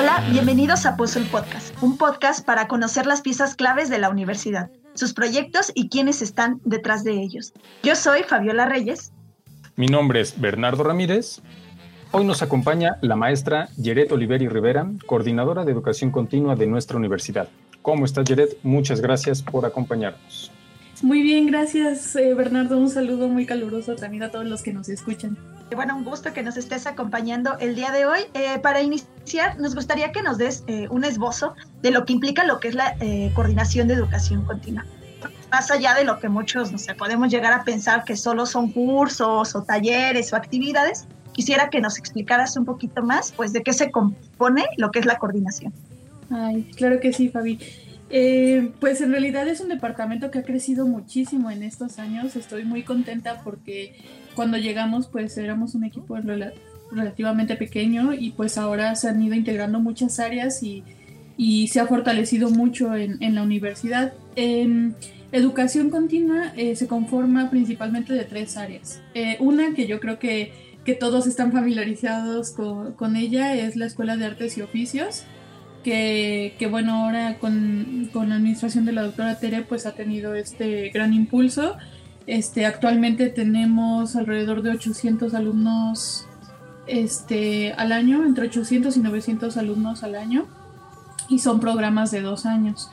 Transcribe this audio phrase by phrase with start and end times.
[0.00, 4.70] Hola, bienvenidos a Puzzle Podcast, un podcast para conocer las piezas claves de la universidad,
[4.94, 7.52] sus proyectos y quienes están detrás de ellos.
[7.82, 9.12] Yo soy Fabiola Reyes.
[9.76, 11.42] Mi nombre es Bernardo Ramírez.
[12.12, 17.50] Hoy nos acompaña la maestra Yeret Oliveri Rivera, coordinadora de educación continua de nuestra universidad.
[17.82, 18.56] ¿Cómo estás, Yeret?
[18.62, 20.50] Muchas gracias por acompañarnos.
[21.02, 22.78] Muy bien, gracias, eh, Bernardo.
[22.78, 25.36] Un saludo muy caluroso también a todos los que nos escuchan.
[25.74, 28.20] Bueno, un gusto que nos estés acompañando el día de hoy.
[28.34, 32.44] Eh, para iniciar, nos gustaría que nos des eh, un esbozo de lo que implica
[32.44, 32.94] lo que es la
[33.34, 34.84] coordinación de educación continua.
[35.50, 39.54] Más allá de lo que muchos, no podemos llegar a pensar que solo son cursos
[39.54, 43.90] o talleres o actividades, quisiera que nos explicaras un poquito más, pues, de qué se
[43.90, 45.72] compone lo que es la coordinación.
[46.30, 47.58] Ay, claro que sí, Fabi.
[48.12, 52.34] Eh, pues en realidad es un departamento que ha crecido muchísimo en estos años.
[52.36, 53.96] Estoy muy contenta porque
[54.34, 56.18] cuando llegamos pues éramos un equipo
[56.90, 60.84] relativamente pequeño y pues ahora se han ido integrando muchas áreas y,
[61.68, 64.12] se ha fortalecido mucho en, la universidad.
[64.36, 64.94] En
[65.32, 69.00] educación continua eh, se conforma principalmente de tres áreas.
[69.14, 70.52] Eh, una que yo creo que,
[70.84, 75.24] que todos están familiarizados con, con ella es la Escuela de Artes y Oficios
[75.82, 81.12] que, bueno, ahora con, la administración de la doctora Tere, pues ha tenido este gran
[81.12, 81.76] impulso.
[82.26, 86.26] Este, actualmente tenemos alrededor de 800 alumnos
[86.86, 90.46] este, al año, entre 800 y 900 alumnos al año,
[91.28, 92.90] y son programas de dos años.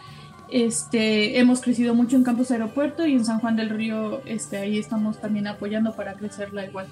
[0.49, 4.77] Este, hemos crecido mucho en Campus Aeropuerto y en San Juan del Río, este, ahí
[4.77, 6.87] estamos también apoyando para crecerla igual.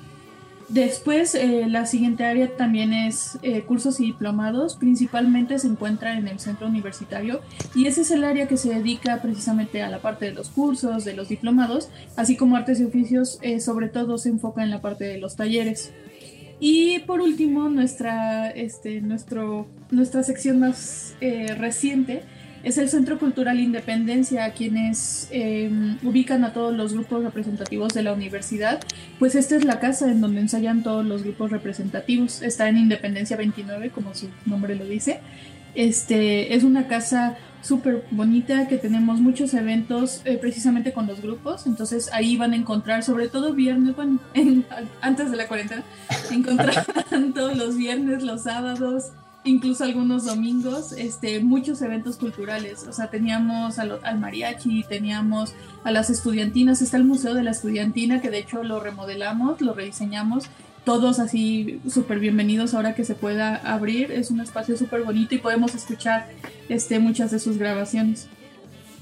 [0.67, 4.75] Después, eh, la siguiente área también es eh, cursos y diplomados.
[4.75, 7.41] Principalmente se encuentra en el centro universitario
[7.75, 11.05] y ese es el área que se dedica precisamente a la parte de los cursos,
[11.05, 14.81] de los diplomados, así como artes y oficios, eh, sobre todo se enfoca en la
[14.81, 15.93] parte de los talleres.
[16.59, 21.15] Y por último, nuestra, este, nuestro, nuestra sección más
[21.57, 22.23] reciente
[22.65, 28.11] es el Centro Cultural Independencia, quienes em, ubican a todos los grupos representativos de la
[28.11, 28.83] universidad.
[29.19, 32.41] Pues esta es la casa en donde ensayan todos los grupos representativos.
[32.41, 35.19] Está en Independencia 29, como su nombre lo dice.
[35.75, 41.67] Este, es una casa súper bonita que tenemos muchos eventos eh, precisamente con los grupos.
[41.67, 43.95] Entonces ahí van a encontrar, sobre todo viernes,
[45.01, 45.83] antes de la cuarentena,
[46.31, 49.11] encontraban todos los viernes, los sábados
[49.45, 52.85] incluso algunos domingos, este, muchos eventos culturales.
[52.87, 58.21] O sea, teníamos al, mariachi, teníamos a las estudiantinas, está el Museo de la Estudiantina,
[58.21, 60.45] que de hecho lo remodelamos, lo rediseñamos.
[60.83, 64.11] Todos así súper bienvenidos ahora que se pueda abrir.
[64.11, 66.27] Es un espacio súper bonito y podemos escuchar
[66.67, 68.27] este, muchas de sus grabaciones.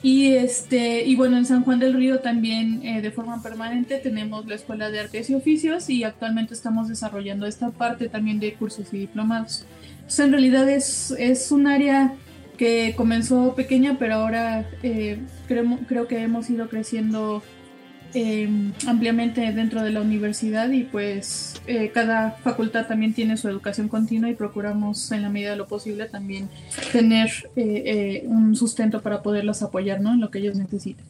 [0.01, 4.45] Y, este, y bueno, en San Juan del Río también eh, de forma permanente tenemos
[4.45, 8.93] la Escuela de Artes y Oficios y actualmente estamos desarrollando esta parte también de cursos
[8.93, 9.65] y diplomados.
[10.17, 12.13] En realidad es, es un área
[12.57, 17.41] que comenzó pequeña, pero ahora eh, creo, creo que hemos ido creciendo
[18.13, 18.47] eh,
[18.87, 24.29] ampliamente dentro de la universidad y pues eh, cada facultad también tiene su educación continua
[24.29, 26.47] y procuramos en la medida de lo posible también
[26.91, 27.31] tener
[28.27, 30.13] un sustento para poderlas apoyar ¿no?
[30.13, 31.05] en lo que ellos necesitan.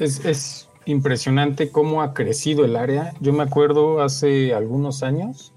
[0.00, 3.12] Es, es impresionante cómo ha crecido el área.
[3.20, 5.51] Yo me acuerdo hace algunos años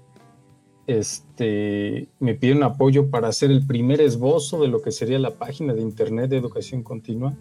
[0.86, 5.74] este, me pidieron apoyo para hacer el primer esbozo de lo que sería la página
[5.74, 7.34] de Internet de Educación Continua.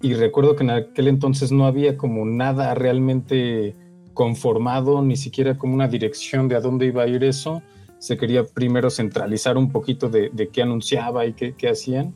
[0.00, 3.74] Y recuerdo que en aquel entonces no había como nada realmente
[4.14, 7.62] conformado, ni siquiera como una dirección de a dónde iba a ir eso.
[7.98, 12.14] Se quería primero centralizar un poquito de, qué anunciaba y qué, hacían.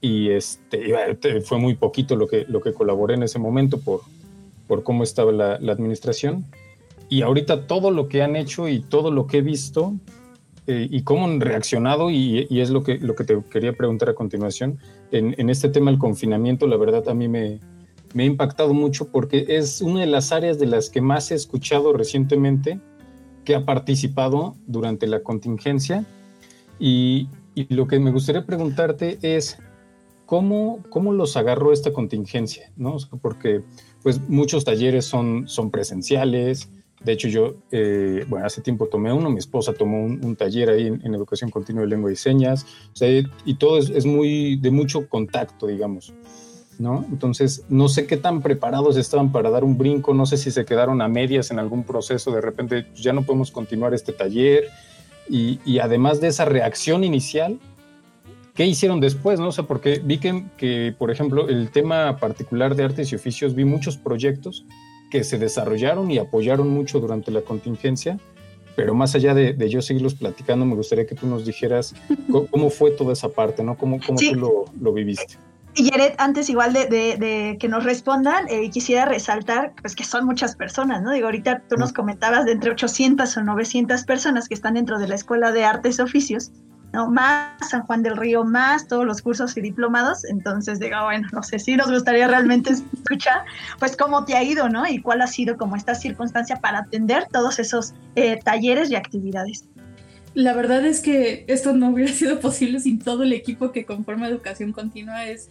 [0.00, 4.02] Y este, fue muy poquito lo que, lo que colaboré en ese momento por,
[4.68, 6.46] por cómo estaba la administración
[7.10, 9.94] y ahorita todo lo que han hecho y todo lo que he visto
[10.66, 14.14] eh, y cómo han reaccionado, y, es lo que, lo que te quería preguntar a
[14.14, 14.78] continuación,
[15.10, 17.58] en, este tema del confinamiento, la verdad a mí me,
[18.14, 21.34] me, ha impactado mucho porque es una de las áreas de las que más he
[21.34, 22.78] escuchado recientemente
[23.44, 26.06] que ha participado durante la contingencia.
[26.78, 29.58] Y, y lo que me gustaría preguntarte es,
[30.26, 32.70] ¿cómo, cómo los agarró esta contingencia?
[32.76, 32.96] ¿no?
[33.20, 33.62] porque
[34.04, 36.70] pues muchos talleres son, son presenciales,
[37.02, 40.86] de hecho, yo, eh, bueno, hace tiempo tomé uno, mi esposa tomó un, taller ahí
[40.86, 43.08] en, educación continua de lengua y señas, o sea,
[43.44, 46.12] y todo es, muy de mucho contacto, digamos,
[46.78, 47.06] ¿no?
[47.10, 50.66] Entonces, no sé qué tan preparados estaban para dar un brinco, no sé si se
[50.66, 54.64] quedaron a medias en algún proceso, de repente ya no podemos continuar este taller,
[55.26, 57.60] y, además de esa reacción inicial,
[58.54, 59.38] ¿qué hicieron después?
[59.38, 63.54] No sé, porque vi que, que, por ejemplo, el tema particular de artes y oficios,
[63.54, 64.66] vi muchos proyectos
[65.10, 68.18] que se desarrollaron y apoyaron mucho durante la contingencia,
[68.76, 71.94] pero más allá de, yo seguirlos platicando, me gustaría que tú nos dijeras
[72.50, 73.76] cómo, fue toda esa parte, ¿no?
[73.76, 75.36] ¿Cómo, cómo tú lo, lo viviste?
[75.74, 80.56] Y Jared, antes igual de, que nos respondan, eh, quisiera resaltar pues, que son muchas
[80.56, 81.12] personas, ¿no?
[81.12, 85.06] Digo, ahorita tú nos comentabas de entre 800 o 900 personas que están dentro de
[85.06, 86.50] la Escuela de Artes y Oficios,
[86.92, 87.10] ¿no?
[87.10, 90.24] Más San Juan del Río, más todos los cursos y diplomados.
[90.24, 93.44] Entonces, digo, bueno, no sé si nos gustaría realmente escuchar,
[93.78, 94.86] pues, cómo te ha ido, ¿no?
[94.86, 99.64] Y cuál ha sido como esta circunstancia para atender todos esos eh, talleres y actividades.
[100.34, 104.28] La verdad es que esto no hubiera sido posible sin todo el equipo que conforma
[104.28, 105.50] Educación Continua es,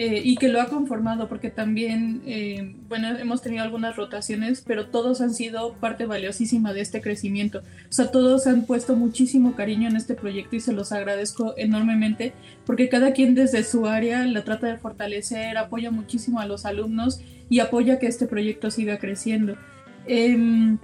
[0.00, 4.86] eh, y que lo ha conformado, porque también, eh, bueno, hemos tenido algunas rotaciones, pero
[4.86, 7.64] todos han sido parte valiosísima de este crecimiento.
[7.90, 12.32] O sea, todos han puesto muchísimo cariño en este proyecto y se los agradezco enormemente,
[12.64, 17.20] porque cada quien desde su área la trata de fortalecer, apoya muchísimo a los alumnos
[17.50, 19.56] y apoya que este proyecto siga creciendo.
[20.06, 20.78] Em,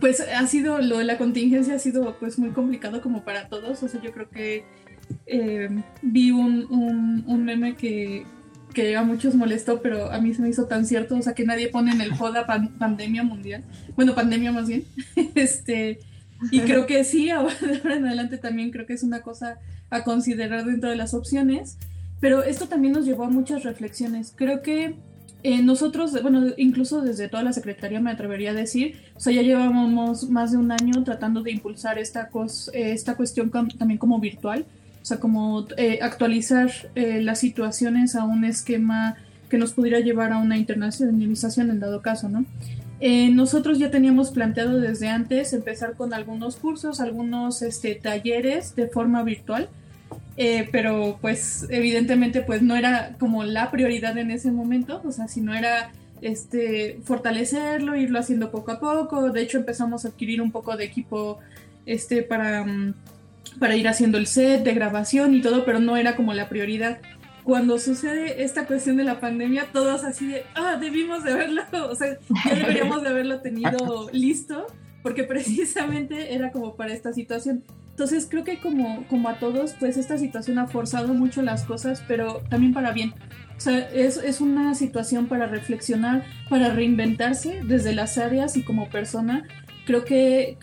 [0.00, 3.82] pues ha sido, lo de la contingencia ha sido pues muy complicado como para todos,
[3.82, 4.64] o sea, yo creo que
[5.26, 5.68] eh,
[6.02, 8.24] vi un, un, meme que,
[8.76, 11.46] que, a muchos molestó, pero a mí se me hizo tan cierto, o sea, que
[11.46, 13.64] nadie pone en el joda pandemia mundial,
[13.96, 14.84] bueno, pandemia más bien,
[15.34, 16.00] este,
[16.50, 19.58] y creo que sí, ahora, en adelante también creo que es una cosa
[19.88, 21.78] a considerar dentro de las opciones,
[22.20, 24.96] pero esto también nos llevó a muchas reflexiones, creo que
[25.42, 29.40] eh, nosotros, bueno, incluso desde toda la Secretaría me atrevería a decir, o sea, ya
[29.40, 32.28] llevamos más de un año tratando de impulsar esta,
[32.74, 34.66] eh, esta cuestión también como virtual,
[35.06, 39.14] o sea, como eh, actualizar las situaciones a un esquema
[39.48, 42.44] que nos pudiera llevar a una internacionalización en dado caso, ¿no?
[43.30, 49.22] nosotros ya teníamos planteado desde antes empezar con algunos cursos, algunos este, talleres de forma
[49.22, 49.68] virtual,
[50.36, 55.28] eh, pero pues evidentemente pues no era como la prioridad en ese momento, o sea,
[55.28, 60.42] si no era este fortalecerlo, irlo haciendo poco a poco, de hecho empezamos a adquirir
[60.42, 61.38] un poco de equipo
[61.86, 62.94] este para, mm,
[63.58, 66.98] para ir haciendo el set de grabación y todo, pero no era como la prioridad.
[67.44, 71.94] Cuando sucede esta cuestión de la pandemia, todos así de, ah, debimos de haberlo, o
[71.94, 74.66] sea, ya deberíamos de haberlo tenido listo,
[75.02, 77.62] porque precisamente era como para esta situación.
[77.90, 82.04] Entonces creo que como, como a todos, pues esta situación ha forzado mucho las cosas,
[82.06, 83.14] pero también para bien.
[83.56, 88.90] O sea, es, es una situación para reflexionar, para reinventarse desde las áreas y como
[88.90, 89.48] persona.
[89.86, 90.58] Creo que,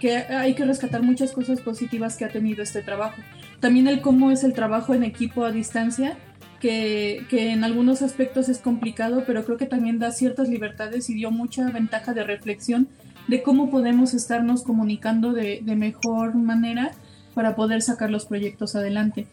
[0.00, 3.20] que, hay que rescatar muchas cosas positivas que ha tenido este trabajo.
[3.60, 6.16] También el cómo es el trabajo en equipo a distancia,
[6.58, 11.14] que, que, en algunos aspectos es complicado, pero creo que también da ciertas libertades y
[11.14, 12.88] dio mucha ventaja de reflexión
[13.28, 16.92] de cómo podemos estarnos comunicando de, mejor manera
[17.34, 19.26] para poder sacar los proyectos adelante.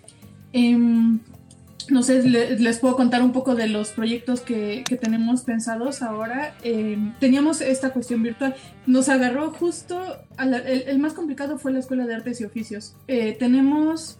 [0.53, 1.19] Em,
[1.91, 6.56] no sé, les puedo contar un poco de los proyectos que, tenemos pensados ahora.
[6.63, 8.56] Em, teníamos esta cuestión virtual.
[8.86, 10.01] Nos agarró justo,
[10.38, 12.95] el, más complicado fue la Escuela de Artes y Oficios.
[13.07, 14.19] Eh, tenemos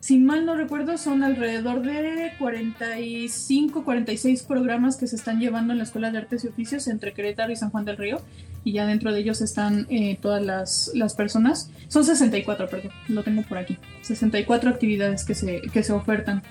[0.00, 5.78] si mal no recuerdo, son alrededor de 45, 46 programas que se están llevando en
[5.78, 8.20] la Escuela de Artes y Oficios entre Querétaro y San Juan del Río.
[8.62, 11.70] Y ya dentro de ellos están eh, todas las, las, personas.
[11.88, 13.76] Son 64, perdón, lo tengo por aquí.
[14.02, 16.42] 64 actividades que se, que se ofertan.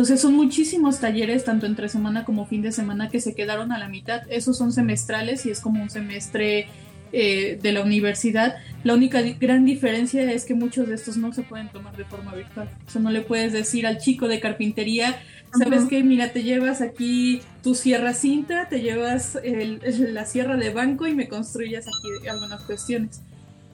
[0.00, 3.78] Entonces son muchísimos talleres, tanto entre semana como fin de semana, que se quedaron a
[3.78, 4.22] la mitad.
[4.30, 6.68] Esos son semestrales y es como un semestre
[7.12, 8.56] eh, de la universidad.
[8.82, 12.34] La única gran diferencia es que muchos de estos no se pueden tomar de forma
[12.34, 12.70] virtual.
[12.86, 15.20] O sea, no le puedes decir al chico de carpintería,
[15.52, 16.02] ¿sabes qué?
[16.02, 21.28] Mira, te llevas aquí tu sierra cinta, te llevas la sierra de banco y me
[21.28, 23.20] construyas aquí algunas cuestiones.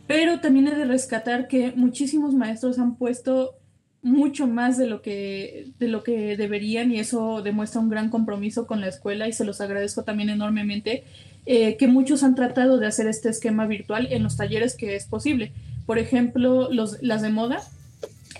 [0.09, 3.61] Pero también he de rescatar que muchísimos maestros han puesto
[4.07, 8.65] mucho más de lo que de lo que deberían y eso demuestra un gran compromiso
[8.69, 11.03] con la escuela y se los agradezco también enormemente
[11.45, 15.07] eh, que muchos han tratado de hacer este esquema virtual en los talleres que es
[15.07, 15.53] posible.
[15.87, 17.61] Por ejemplo, los, las de moda,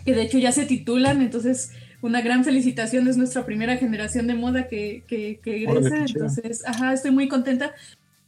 [0.05, 1.71] que de hecho ya se titulan, entonces
[2.01, 6.93] una gran felicitación, es nuestra primera generación de moda que, que, que egresa, entonces, ajá,
[6.93, 7.73] estoy muy contenta.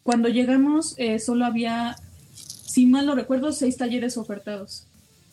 [0.02, 1.94] Cuando llegamos eh, solo había,
[2.34, 4.87] si mal no recuerdo, seis talleres ofertados.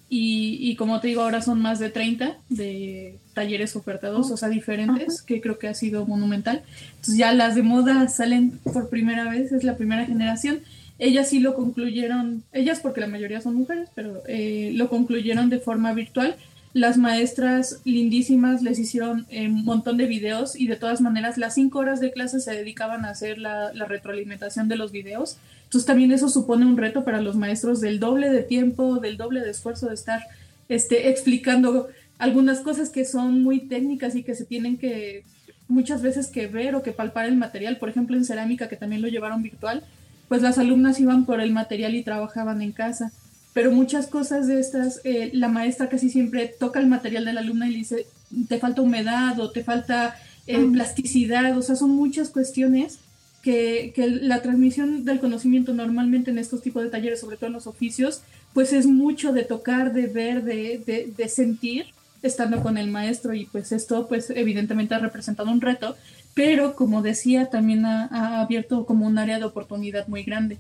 [0.08, 5.22] Y, como te digo, ahora son más de 30 de talleres ofertados, o sea, diferentes,
[5.22, 6.64] que creo que ha sido monumental.
[6.92, 10.60] Entonces ya las de moda salen por primera vez, es la primera generación.
[11.00, 15.60] Ellas sí lo concluyeron, ellas porque la mayoría son mujeres, pero eh, lo concluyeron de
[15.60, 16.36] forma virtual.
[16.76, 21.56] Las maestras lindísimas les hicieron eh, un montón de videos y de todas maneras las
[21.56, 25.88] cinco horas de clase se dedicaban a hacer la, la retroalimentación de los videos entonces
[25.88, 29.52] también eso supone un reto para los maestros del doble de tiempo, del doble de
[29.52, 30.24] esfuerzo de estar
[30.70, 35.24] este, explicando algunas cosas que son muy técnicas y que se tienen que
[35.68, 37.78] muchas veces que ver o que palpar el material.
[37.78, 39.84] Por ejemplo, en cerámica, que también lo llevaron virtual,
[40.30, 43.12] pues las alumnas iban por el material y trabajaban en casa.
[43.56, 47.40] Pero muchas cosas de estas, eh, la maestra casi siempre toca el material de la
[47.40, 48.06] alumna y le dice,
[48.50, 53.00] te falta humedad o te falta eh, plasticidad, o sea, son muchas cuestiones
[53.42, 57.54] que, que, la transmisión del conocimiento normalmente en estos tipos de talleres, sobre todo en
[57.54, 61.86] los oficios, pues es mucho de tocar, de ver, de, de, de sentir
[62.24, 65.96] estando con el maestro y pues esto pues evidentemente ha representado un reto,
[66.34, 70.58] pero como decía también ha, ha abierto como un área de oportunidad muy grande.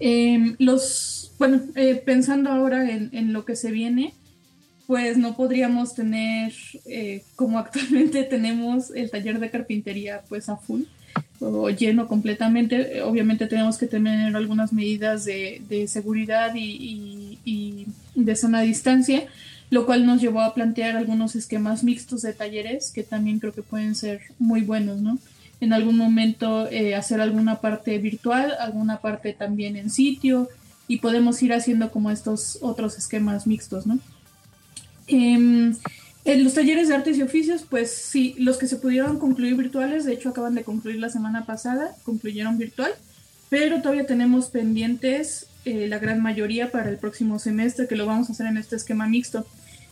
[0.00, 4.14] Eh, los, bueno, eh, pensando ahora en, en, lo que se viene,
[4.86, 6.52] pues no podríamos tener,
[6.86, 10.82] eh, como actualmente tenemos el taller de carpintería pues a full
[11.40, 18.22] o lleno completamente, obviamente tenemos que tener algunas medidas de, de seguridad y, y, y
[18.24, 19.24] de distancia,
[19.70, 23.62] lo cual nos llevó a plantear algunos esquemas mixtos de talleres que también creo que
[23.62, 25.18] pueden ser muy buenos, ¿no?
[25.60, 30.48] En algún momento eh, hacer alguna parte virtual, alguna parte también en sitio
[30.86, 33.98] y podemos ir haciendo como estos otros esquemas mixtos, ¿no?
[35.08, 35.72] Eh,
[36.28, 40.04] en los talleres de artes y oficios, pues sí, los que se pudieron concluir virtuales,
[40.04, 42.92] de hecho acaban de concluir la semana pasada, concluyeron virtual,
[43.48, 48.28] pero todavía tenemos pendientes eh, la gran mayoría para el próximo semestre, que lo vamos
[48.28, 49.46] a hacer en este esquema mixto.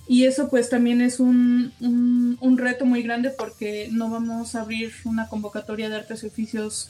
[0.09, 4.93] Y eso pues también es un, un, reto muy grande porque no vamos a abrir
[5.05, 6.89] una convocatoria de artes y oficios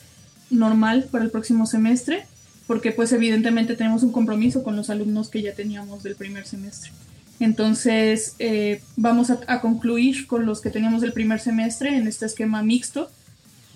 [0.51, 2.25] normal para el próximo semestre,
[2.67, 6.91] porque pues evidentemente tenemos un compromiso con los alumnos que ya teníamos del primer semestre.
[7.39, 12.27] Entonces eh, vamos a, a, concluir con los que teníamos del primer semestre en este
[12.27, 13.09] esquema mixto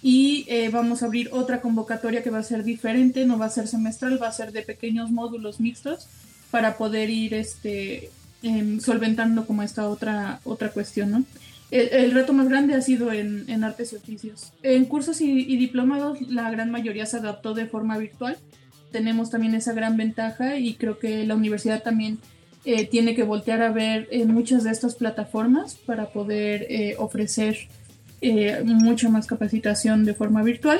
[0.03, 3.49] y eh, vamos a abrir otra convocatoria que va a ser diferente, no va a
[3.49, 6.07] ser semestral, va a ser de pequeños módulos mixtos
[6.49, 8.09] para poder ir este,
[8.43, 11.23] eh, solventando como esta otra, otra cuestión, ¿no?
[11.69, 14.51] El, el reto más grande ha sido en, en artes y oficios.
[14.61, 18.37] En cursos y, y, diplomados la gran mayoría se adaptó de forma virtual.
[18.91, 22.19] Tenemos también esa gran ventaja y creo que la universidad también
[22.63, 27.57] eh, tiene que voltear a ver eh, muchas de estas plataformas para poder eh, ofrecer
[28.65, 30.79] mucha más capacitación de forma virtual.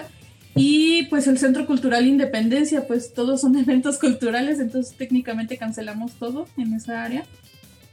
[0.53, 6.46] Y pues el Centro Cultural Independencia, pues todos son eventos culturales, entonces técnicamente cancelamos todo
[6.58, 7.24] en esa área.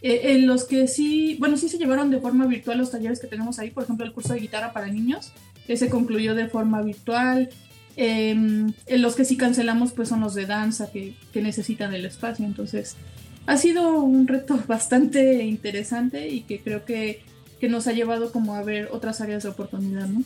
[0.03, 3.27] Eh, en los que sí, bueno, sí se llevaron de forma virtual los talleres que
[3.27, 5.33] tenemos ahí, por ejemplo, el curso de guitarra para niños,
[5.67, 7.51] que se concluyó de forma virtual.
[7.97, 12.05] Eh, en los que sí cancelamos, pues son los de danza que, que, necesitan el
[12.05, 12.47] espacio.
[12.47, 12.95] Entonces,
[13.47, 17.23] ha sido un reto bastante interesante y que creo que,
[17.61, 20.23] que nos ha llevado como a ver otras áreas de oportunidad, ¿no?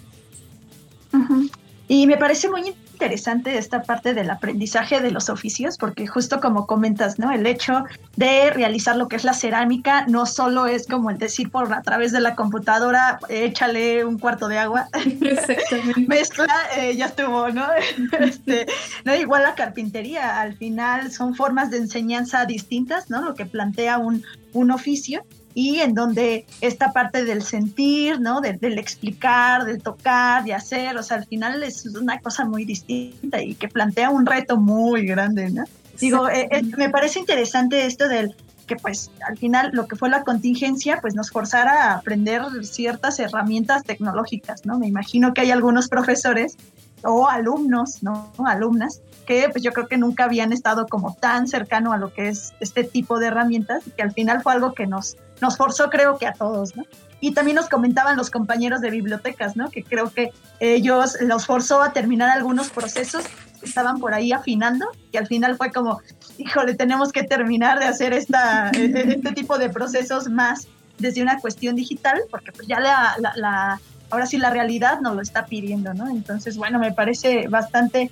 [1.12, 1.50] -huh.
[1.88, 2.62] Y me parece muy
[3.02, 7.32] interesante esta parte del aprendizaje de los oficios, porque justo como comentas, ¿no?
[7.32, 11.50] El hecho de realizar lo que es la cerámica no solo es como el decir
[11.50, 14.86] por a través de la computadora, échale un cuarto de agua,
[16.06, 17.66] mezcla, eh, ya estuvo, ¿no?
[18.20, 18.66] este,
[19.04, 19.16] ¿no?
[19.16, 23.20] Igual la carpintería, al final son formas de enseñanza distintas, ¿no?
[23.20, 28.40] Lo que plantea un, un oficio y en donde esta parte del sentir, ¿no?
[28.40, 32.64] De, del explicar, del tocar, de hacer, o sea, al final es una cosa muy
[32.64, 35.64] distinta y que plantea un reto muy grande, ¿no?
[36.00, 38.34] Digo, eh, eh, me parece interesante esto del
[38.66, 43.18] que pues al final lo que fue la contingencia pues nos forzara a aprender ciertas
[43.18, 44.78] herramientas tecnológicas, ¿no?
[44.78, 46.56] Me imagino que hay algunos profesores
[47.04, 48.32] o alumnos, ¿no?
[48.46, 52.28] Alumnas que pues yo creo que nunca habían estado como tan cercano a lo que
[52.28, 55.90] es este tipo de herramientas y que al final fue algo que nos, nos forzó
[55.90, 56.84] creo que a todos, ¿no?
[57.20, 59.70] Y también nos comentaban los compañeros de bibliotecas, ¿no?
[59.70, 63.24] Que creo que ellos los forzó a terminar algunos procesos
[63.60, 66.00] que estaban por ahí afinando y al final fue como,
[66.36, 70.66] híjole, tenemos que terminar de hacer esta, este tipo de procesos más
[70.98, 73.80] desde una cuestión digital, porque pues ya la, la, la
[74.12, 76.08] ahora sí la realidad nos lo está pidiendo, ¿no?
[76.08, 78.10] Entonces, bueno, me parece bastante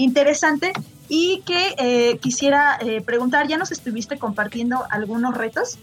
[0.00, 0.72] interesante
[1.08, 5.78] y que eh, quisiera eh, preguntar, ya nos estuviste compartiendo algunos retos,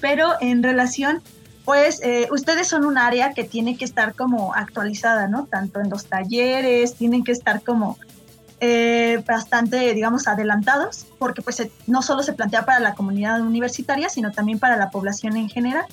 [0.00, 1.22] pero en relación,
[1.64, 5.46] pues eh, ustedes son un área que tiene que estar como actualizada, ¿no?
[5.46, 7.98] Tanto en los talleres, tienen que estar como
[9.24, 14.58] bastante, digamos, adelantados, porque pues no solo se plantea para la comunidad universitaria, sino también
[14.58, 15.84] para la población en general.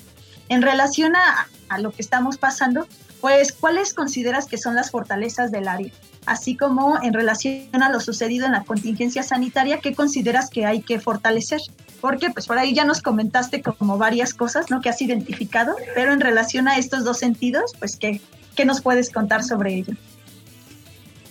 [0.48, 2.88] En relación a, a lo que estamos pasando,
[3.20, 5.92] pues, ¿cuáles consideras que son las fortalezas del área?
[6.26, 10.82] Así como en relación a lo sucedido en la contingencia sanitaria, ¿qué consideras que hay
[10.82, 11.60] que fortalecer?
[12.00, 14.80] Porque pues por ahí ya nos comentaste como varias cosas, ¿no?
[14.80, 18.20] Que has identificado, pero en relación a estos dos sentidos, pues, ¿qué,
[18.56, 19.94] qué nos puedes contar sobre ello?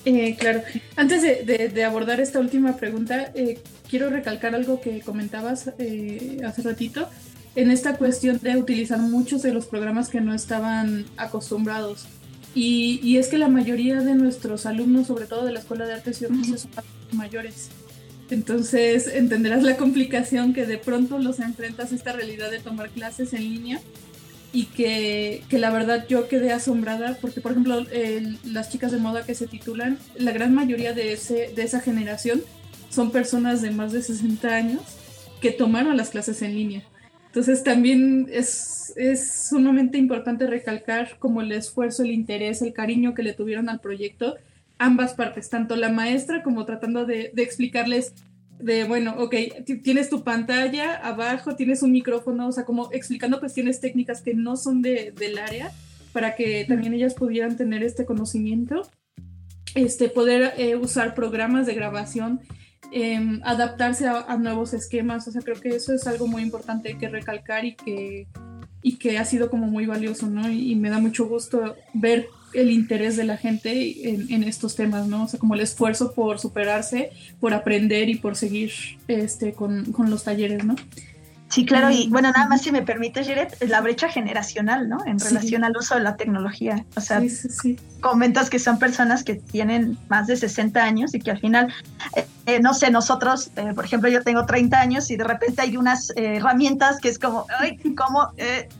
[0.06, 0.62] Eh, claro,
[0.96, 3.60] antes de, abordar esta última pregunta, eh,
[3.90, 7.10] quiero recalcar algo que comentabas eh, hace ratito,
[7.56, 12.06] en esta cuestión de utilizar muchos de los programas que no estaban acostumbrados.
[12.56, 16.22] Y, es que la mayoría de nuestros alumnos, sobre todo de la Escuela de Artes
[16.22, 17.70] y Oficios, son mayores.
[18.30, 23.34] Entonces entenderás la complicación que de pronto los enfrentas a esta realidad de tomar clases
[23.34, 23.82] en línea
[24.54, 27.86] y que, que, la verdad yo quedé asombrada porque, por ejemplo,
[28.46, 32.42] las chicas de moda que se titulan, la gran mayoría de, ese, de esa generación
[32.90, 34.82] son personas de más de 60 años
[35.42, 36.84] que tomaron las clases en línea.
[37.36, 43.24] Entonces también es, es sumamente importante recalcar como el esfuerzo, el interés, el cariño que
[43.24, 44.36] le tuvieron al proyecto
[44.77, 48.13] ambas partes, tanto la maestra como tratando de, de explicarles
[48.58, 49.36] de, bueno, ok,
[49.84, 54.56] tienes tu pantalla abajo, tienes un micrófono, o sea, como explicando cuestiones técnicas que no
[54.56, 55.74] son de, del área,
[56.13, 58.89] para que también ellas pudieran tener este conocimiento,
[59.75, 62.39] este, poder eh, usar programas de grabación,
[62.92, 67.10] em, adaptarse a, nuevos esquemas, o sea, creo que eso es algo muy importante que
[67.10, 68.27] recalcar y que,
[68.82, 70.50] y que ha sido como muy valioso, ¿no?
[70.50, 75.24] y me da mucho gusto ver el interés de la gente en, estos temas, ¿no?
[75.24, 78.72] O sea, como el esfuerzo por superarse, por aprender y por seguir
[79.08, 80.75] este, con, con los talleres, ¿no?
[81.50, 85.06] Sí, claro, y bueno, nada más si me permite, Jared, la brecha generacional, ¿no?
[85.06, 86.86] En relación al uso de la tecnología.
[86.96, 87.22] O sea,
[88.01, 91.72] comentas que son personas que tienen más de 60 años y que al final,
[92.46, 95.62] eh, eh, no sé, nosotros, eh, por ejemplo, yo tengo 30 años y de repente
[95.62, 98.32] hay unas herramientas que es como, ay, ¿cómo,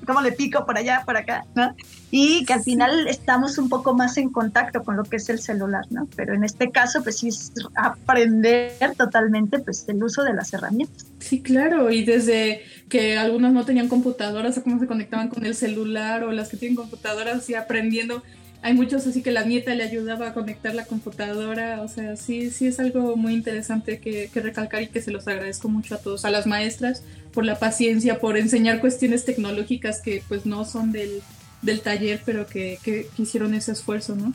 [0.06, 1.46] ¿cómo le pico por allá, por acá?
[1.56, 1.76] ¿no?
[2.18, 5.40] y que al final estamos un poco más en contacto con lo que es el
[5.40, 6.08] celular, ¿no?
[6.16, 11.08] Pero en este caso, pues sí es aprender totalmente pues el uso de las herramientas.
[11.20, 15.56] Sí, claro, y desde que algunos no tenían computadoras, o cómo se conectaban con el
[15.56, 18.24] celular, o las que tienen computadoras, y aprendiendo.
[18.66, 22.50] Hay muchos así que la nieta le ayudaba a conectar la computadora, o sea, sí,
[22.50, 26.26] sí es algo muy interesante que, recalcar y que se los agradezco mucho a todos,
[26.26, 31.22] a las maestras por la paciencia, por enseñar cuestiones tecnológicas que pues no son del,
[31.62, 34.34] del taller, pero que, que, hicieron ese esfuerzo, ¿no?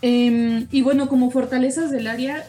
[0.00, 2.46] Em, y bueno, como fortalezas del área,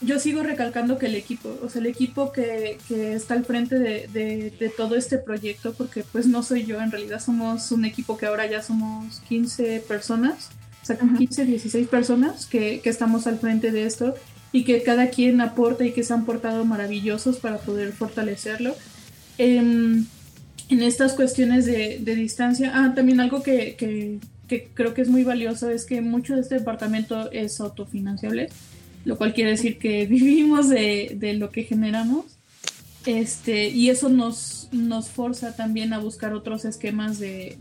[0.00, 3.78] yo sigo recalcando que el equipo, o sea, el equipo que, que está al frente
[3.78, 8.16] de, de, todo este proyecto, porque pues no soy yo, en realidad somos un equipo
[8.16, 10.50] que ahora ya somos 15 personas,
[10.82, 14.14] o sea, 15, 16 personas que, que, estamos al frente de esto
[14.52, 18.74] y que cada quien aporta y que se han portado maravillosos para poder fortalecerlo.
[19.38, 20.02] Eh,
[20.68, 22.72] en estas cuestiones de, distancia.
[22.74, 24.20] Ah, también algo que,
[24.74, 28.48] creo que es muy valioso es que mucho de este departamento es autofinanciable,
[29.08, 32.26] lo cual quiere decir que vivimos de, lo que generamos.
[33.06, 37.56] Este, y eso nos, nos forza también a buscar otros esquemas de,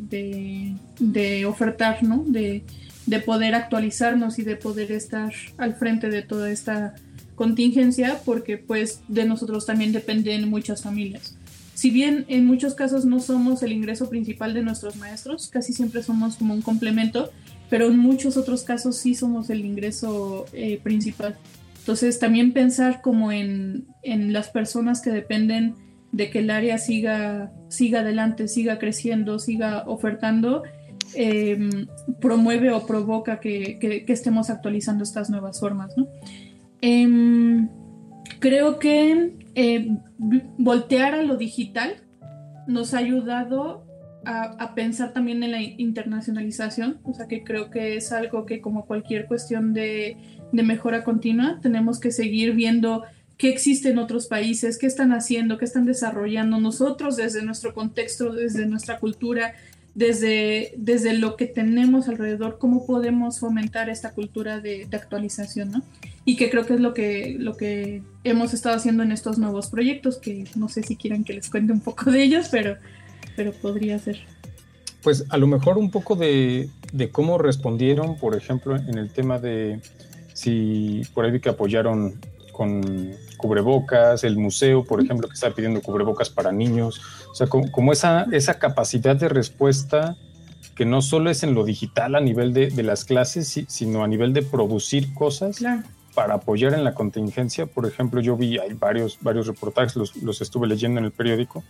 [1.00, 2.26] de, ofertar, ¿no?
[2.28, 2.64] De,
[3.06, 6.96] de poder actualizarnos y de poder estar al frente de toda esta
[7.36, 11.38] contingencia, porque pues de nosotros también dependen muchas familias
[11.78, 16.02] si bien en muchos casos no somos el ingreso principal de nuestros maestros, casi siempre
[16.02, 17.32] somos como un complemento,
[17.69, 21.36] pero en muchos otros casos sí somos el ingreso eh, principal.
[21.80, 25.75] Entonces también pensar como en, las personas que dependen
[26.12, 30.63] de que el área siga, siga adelante, siga creciendo, siga ofertando,
[31.13, 31.88] em,
[32.19, 35.93] promueve o provoca que, estemos actualizando estas nuevas formas.
[36.82, 37.69] Em,
[38.39, 39.97] creo que eh,
[40.58, 41.95] voltear a lo digital
[42.67, 43.87] nos ha ayudado
[44.28, 48.86] a, pensar también en la internacionalización, o sea que creo que es algo que como
[48.86, 50.18] cualquier cuestión de,
[50.52, 53.04] mejora continua, tenemos que seguir viendo
[53.38, 58.34] qué existe en otros países, qué están haciendo, qué están desarrollando nosotros desde nuestro contexto,
[58.34, 59.54] desde nuestra cultura,
[59.96, 65.84] desde, desde lo que tenemos alrededor, cómo podemos fomentar esta cultura de, de actualización, ¿no?
[66.26, 69.70] y que creo que es lo que, lo que hemos estado haciendo en estos nuevos
[69.70, 72.76] proyectos, que no sé si quieran que les cuente un poco de ellos, pero,
[73.38, 74.19] pero podría ser.
[75.04, 79.39] Pues a lo mejor un poco de, de cómo respondieron, por ejemplo, en el tema
[79.39, 79.80] de
[80.34, 82.19] si por ahí vi que apoyaron
[82.52, 87.00] con cubrebocas, el museo, por ejemplo, que está pidiendo cubrebocas para niños,
[87.32, 90.17] o sea, como, esa, esa capacidad de respuesta
[90.76, 94.08] que no solo es en lo digital a nivel de, de las clases, sino a
[94.08, 95.58] nivel de producir cosas.
[95.58, 95.84] Claro
[96.17, 97.67] para apoyar en la contingencia.
[97.67, 101.63] Por ejemplo, yo vi hay varios, varios reportajes, los, estuve leyendo en el periódico,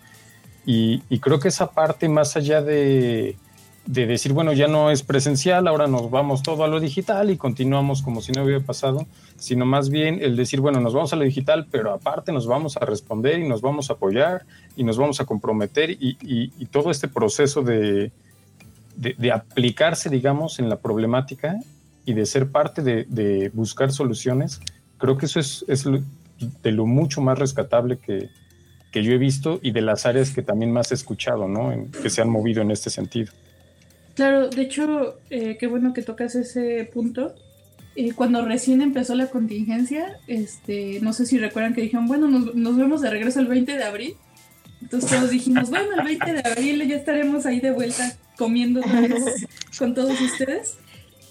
[0.69, 3.37] y, creo que esa parte, más allá de,
[3.85, 8.01] decir, bueno, ya no es presencial, ahora nos vamos todo a lo digital y continuamos
[8.01, 11.23] como si no hubiera pasado, sino más bien el decir, bueno, nos vamos a lo
[11.23, 15.21] digital, pero aparte nos vamos a responder y nos vamos a apoyar y nos vamos
[15.21, 18.11] a comprometer y, todo este proceso de,
[18.97, 21.55] de, aplicarse, digamos, en la problemática
[22.05, 24.59] y de ser parte de, buscar soluciones,
[24.97, 25.63] creo que eso es,
[26.61, 28.27] de lo mucho más rescatable que,
[29.03, 31.73] yo he visto y de las áreas que también más he escuchado, ¿no?
[32.01, 33.31] que se han movido en este sentido.
[34.15, 37.35] Claro, de hecho, eh, qué bueno que tocas ese punto.
[37.95, 42.55] Eh, cuando recién empezó la contingencia, este, no sé si recuerdan que dijeron, bueno, nos,
[42.55, 44.15] nos vemos de regreso el 20 de abril.
[44.81, 48.81] Entonces todos dijimos, bueno, el 20 de abril ya estaremos ahí de vuelta comiendo
[49.77, 50.77] con todos ustedes.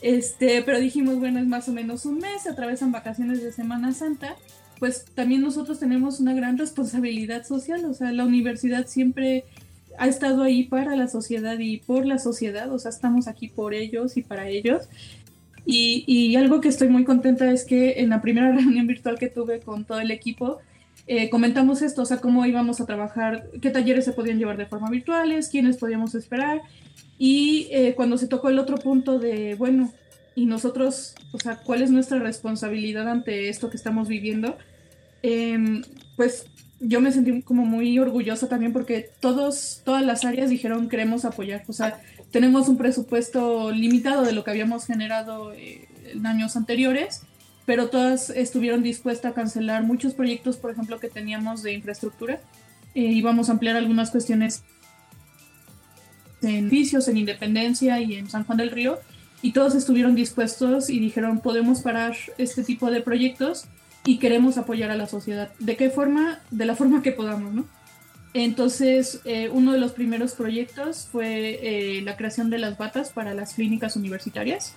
[0.03, 4.37] Este, pero dijimos, bueno, es más o menos un mes, atravesan vacaciones de Semana Santa,
[4.79, 9.45] pues también nosotros tenemos una gran responsabilidad social, o sea, la universidad siempre
[9.99, 13.75] ha estado ahí para la sociedad y por la sociedad, o sea, estamos aquí por
[13.75, 14.89] ellos y para ellos.
[15.69, 19.61] Y, algo que estoy muy contenta es que en la primera reunión virtual que tuve
[19.61, 20.59] con todo el equipo,
[21.09, 24.67] eh, comentamos esto, o sea, cómo íbamos a trabajar, qué talleres se podían llevar de
[24.67, 26.63] forma virtuales, quiénes podíamos esperar.
[27.19, 29.93] Y eh, cuando se tocó el otro punto de, bueno,
[30.37, 34.57] y nosotros, o sea, cuál es nuestra responsabilidad ante esto que estamos viviendo,
[35.23, 35.83] em,
[36.15, 36.47] pues
[36.79, 41.65] yo me sentí como muy orgullosa también porque todos, todas las áreas dijeron queremos apoyar.
[41.67, 47.23] O sea, tenemos un presupuesto limitado de lo que habíamos generado eh, en años anteriores
[47.67, 52.41] pero todas estuvieron dispuestas a cancelar muchos proyectos, por ejemplo, que teníamos de infraestructura.
[52.95, 54.63] Eh, íbamos a ampliar algunas cuestiones
[56.43, 59.01] en edificios, en Independencia y en San Juan del Río,
[59.47, 63.67] y todos estuvieron dispuestos y dijeron, podemos parar este tipo de proyectos
[64.05, 65.53] y queremos apoyar a la sociedad.
[65.61, 66.41] ¿De qué forma?
[66.51, 67.65] De la forma que podamos, ¿no?
[68.35, 73.35] Entonces, eh, uno de los primeros proyectos fue eh, la creación de las batas para
[73.35, 74.75] las clínicas universitarias.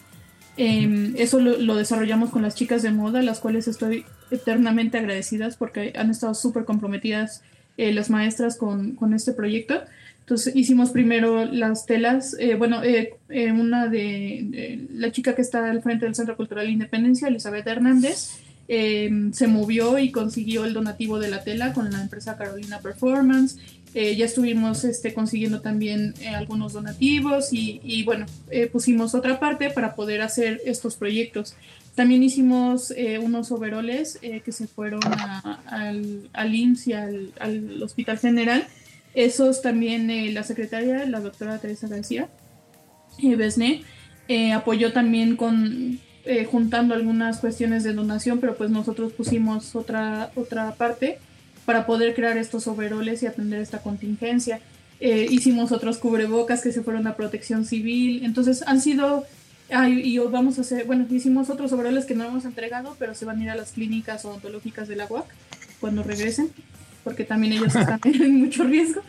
[0.56, 5.94] Em, eso lo, desarrollamos con las chicas de moda, las cuales estoy eternamente agradecidas porque
[5.96, 7.42] han estado súper comprometidas
[7.78, 9.82] eh, las maestras con, con, este proyecto.
[10.30, 13.18] Entonces hicimos primero las telas, eh, bueno, eh,
[13.52, 18.38] una de, la chica que está al frente del Centro Cultural Independencia, Elizabeth Hernández,
[18.68, 23.58] em, se movió y consiguió el donativo de la tela con la empresa Carolina Performance.
[23.96, 29.72] Eh, ya estuvimos este, consiguiendo también eh, algunos donativos y, bueno, eh, pusimos otra parte
[29.72, 31.56] para poder hacer estos proyectos.
[31.96, 35.02] También hicimos unos overoles que se fueron
[35.65, 38.68] al, al, IMSS y al, al Hospital General.
[39.13, 42.30] Esos también la secretaria, la doctora Teresa García
[43.22, 43.84] Besné,
[44.54, 46.00] apoyó también con
[46.52, 51.17] juntando algunas cuestiones de donación, pero pues nosotros pusimos otra, otra parte
[51.65, 54.60] para poder crear estos overoles y atender esta contingencia.
[55.00, 58.26] Eh, hicimos otros cubrebocas que se fueron a protección civil.
[58.26, 59.26] Entonces han sido,
[59.88, 63.39] y vamos a hacer, bueno, hicimos otros overoles que no hemos entregado, pero se van
[63.39, 65.26] a ir a las clínicas odontológicas de la UAC
[65.80, 66.50] cuando regresen,
[67.10, 69.02] porque también ellos están en mucho riesgo.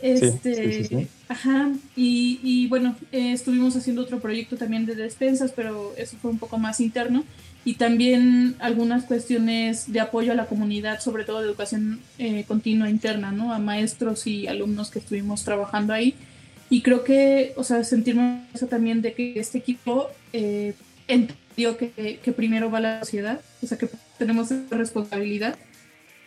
[0.00, 6.16] Este, ajá, y, y bueno, eh, estuvimos haciendo otro proyecto también de despensas, pero eso
[6.22, 7.24] fue un poco más interno
[7.64, 12.88] y también algunas cuestiones de apoyo a la comunidad, sobre todo de educación eh, continua
[12.88, 13.52] interna, ¿no?
[13.52, 16.14] A maestros y alumnos que estuvimos trabajando ahí.
[16.70, 20.74] Y creo que, o sea, sentirme eso también de que este equipo eh,
[21.08, 25.56] entendió que, que, primero va la sociedad, o sea, que tenemos esa responsabilidad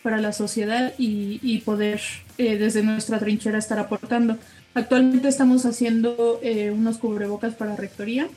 [0.03, 2.01] para la sociedad y, y poder
[2.37, 4.37] eh, desde nuestra trinchera estar aportando.
[4.75, 6.39] Actualmente estamos haciendo
[6.71, 8.27] unos cubrebocas para rectoría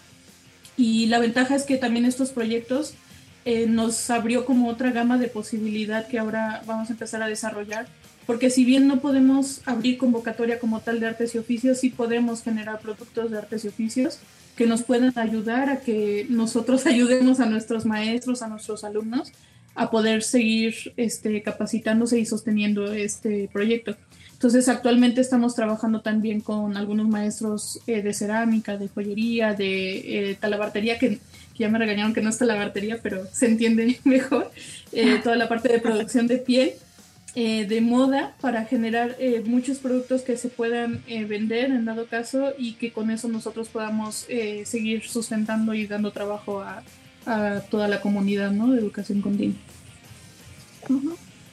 [0.77, 2.95] y la ventaja es que también estos proyectos
[3.45, 7.87] eh, nos abrió como otra gama de posibilidad que ahora vamos a empezar a desarrollar,
[8.27, 12.43] porque si bien no podemos abrir convocatoria como tal de artes y oficios, sí podemos
[12.43, 14.19] generar productos de artes y oficios
[14.57, 19.33] que nos puedan ayudar a que nosotros ayudemos a nuestros maestros, a nuestros alumnos
[19.77, 23.95] a poder seguir este, capacitándose y sosteniendo este proyecto.
[24.33, 30.35] Entonces, actualmente estamos trabajando también con algunos maestros eh, de cerámica, de joyería, de eh,
[30.39, 31.21] talabartería, que,
[31.59, 34.51] ya me regañaron que no es talabartería, pero se entiende mejor,
[34.93, 36.73] eh, toda la parte de producción de piel,
[37.35, 42.93] de moda, para generar muchos productos que se puedan vender en dado caso y que
[42.93, 44.27] con eso nosotros podamos
[44.65, 46.83] seguir sustentando y dando trabajo a,
[47.27, 48.73] a, toda la comunidad ¿no?
[48.73, 49.57] de educación continua.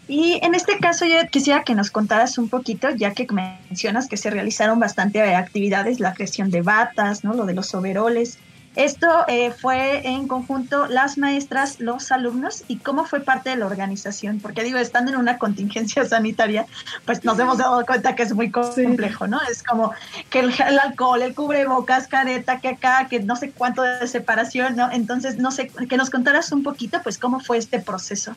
[0.07, 4.17] Y en este caso yo quisiera que nos contaras un poquito, ya que mencionas que
[4.17, 7.33] se realizaron bastante actividades, la creación de batas, ¿no?
[7.33, 8.37] lo de los overoles.
[8.75, 13.67] Esto eh, fue en conjunto las maestras, los alumnos y cómo fue parte de la
[13.67, 16.65] organización, porque digo, estando en una contingencia sanitaria,
[17.05, 19.39] pues nos hemos dado cuenta que es muy complejo, ¿no?
[19.49, 19.93] Es como
[20.29, 24.75] que el, el, alcohol, el cubrebocas, careta, que acá, que no sé cuánto de separación,
[24.75, 24.91] ¿no?
[24.91, 28.35] Entonces, no sé, que nos contaras un poquito, pues, cómo fue este proceso.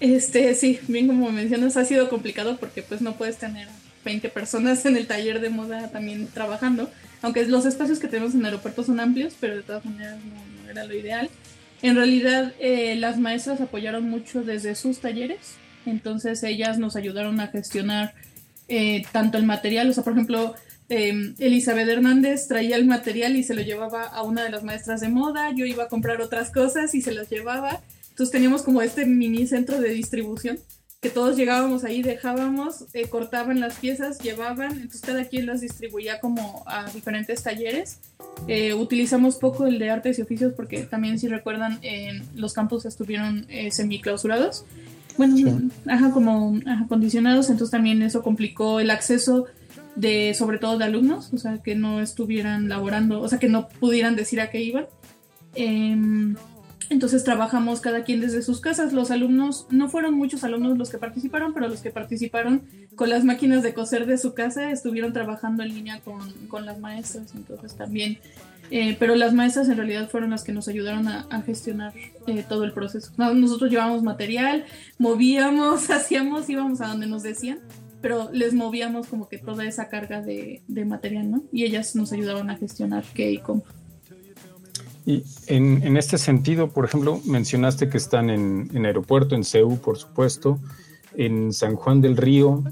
[0.00, 3.68] Este, sí, bien como mencionas, ha sido complicado porque pues no puedes tener
[4.04, 6.90] 20 personas en el taller de moda también trabajando,
[7.26, 10.70] aunque los espacios que tenemos en el aeropuerto son amplios, pero de todas maneras no,
[10.70, 11.28] era lo ideal.
[11.82, 17.48] En realidad, eh, las maestras apoyaron mucho desde sus talleres, entonces ellas nos ayudaron a
[17.48, 18.14] gestionar
[18.68, 20.54] eh, tanto el material, o sea, por ejemplo,
[20.88, 25.00] Em, Elizabeth Hernández traía el material y se lo llevaba a una de las maestras
[25.00, 27.82] de moda, yo iba a comprar otras cosas y se las llevaba.
[28.10, 30.58] Entonces teníamos como este mini centro de distribución
[31.06, 36.18] que todos llegábamos ahí, dejábamos, eh, cortaban las piezas, llevaban, entonces cada quien las distribuía
[36.18, 38.00] como a diferentes talleres.
[38.48, 42.86] Eh, utilizamos poco el de artes y oficios porque también si recuerdan en los campus
[42.86, 44.64] estuvieron eh, semiclausurados,
[45.16, 49.46] bueno, ajá, como acondicionados, entonces también eso complicó el acceso
[49.94, 53.68] de sobre todo de alumnos, o sea, que no estuvieran laborando, o sea, que no
[53.68, 54.86] pudieran decir a qué iban.
[56.88, 58.92] Entonces trabajamos cada quien desde sus casas.
[58.92, 62.62] Los alumnos, no fueron muchos alumnos los que participaron, pero los que participaron
[62.94, 67.34] con las máquinas de coser de su casa estuvieron trabajando en línea con, las maestras.
[67.34, 68.18] Entonces también,
[68.70, 71.92] eh, pero las maestras en realidad fueron las que nos ayudaron a, gestionar
[72.26, 73.12] eh, todo el proceso.
[73.16, 74.64] Nosotros llevábamos material,
[74.98, 77.58] movíamos, hacíamos, íbamos a donde nos decían,
[78.00, 81.42] pero les movíamos como que toda esa carga de, de material, ¿no?
[81.52, 83.64] Y ellas nos ayudaban a gestionar qué y cómo.
[85.06, 89.96] Y en, este sentido, por ejemplo, mencionaste que están en, en aeropuerto, en CEU, por
[89.98, 90.58] supuesto,
[91.14, 92.64] en San Juan del Río,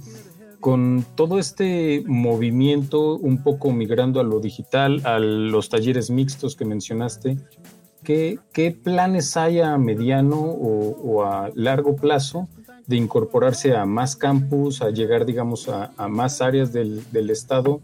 [0.59, 6.65] con todo este movimiento un poco migrando a lo digital, a los talleres mixtos que
[6.65, 7.39] mencionaste,
[8.03, 12.49] ¿qué, qué planes hay a mediano o, a largo plazo
[12.87, 17.81] de incorporarse a más campus, a llegar, digamos, a, a más áreas del, del estado?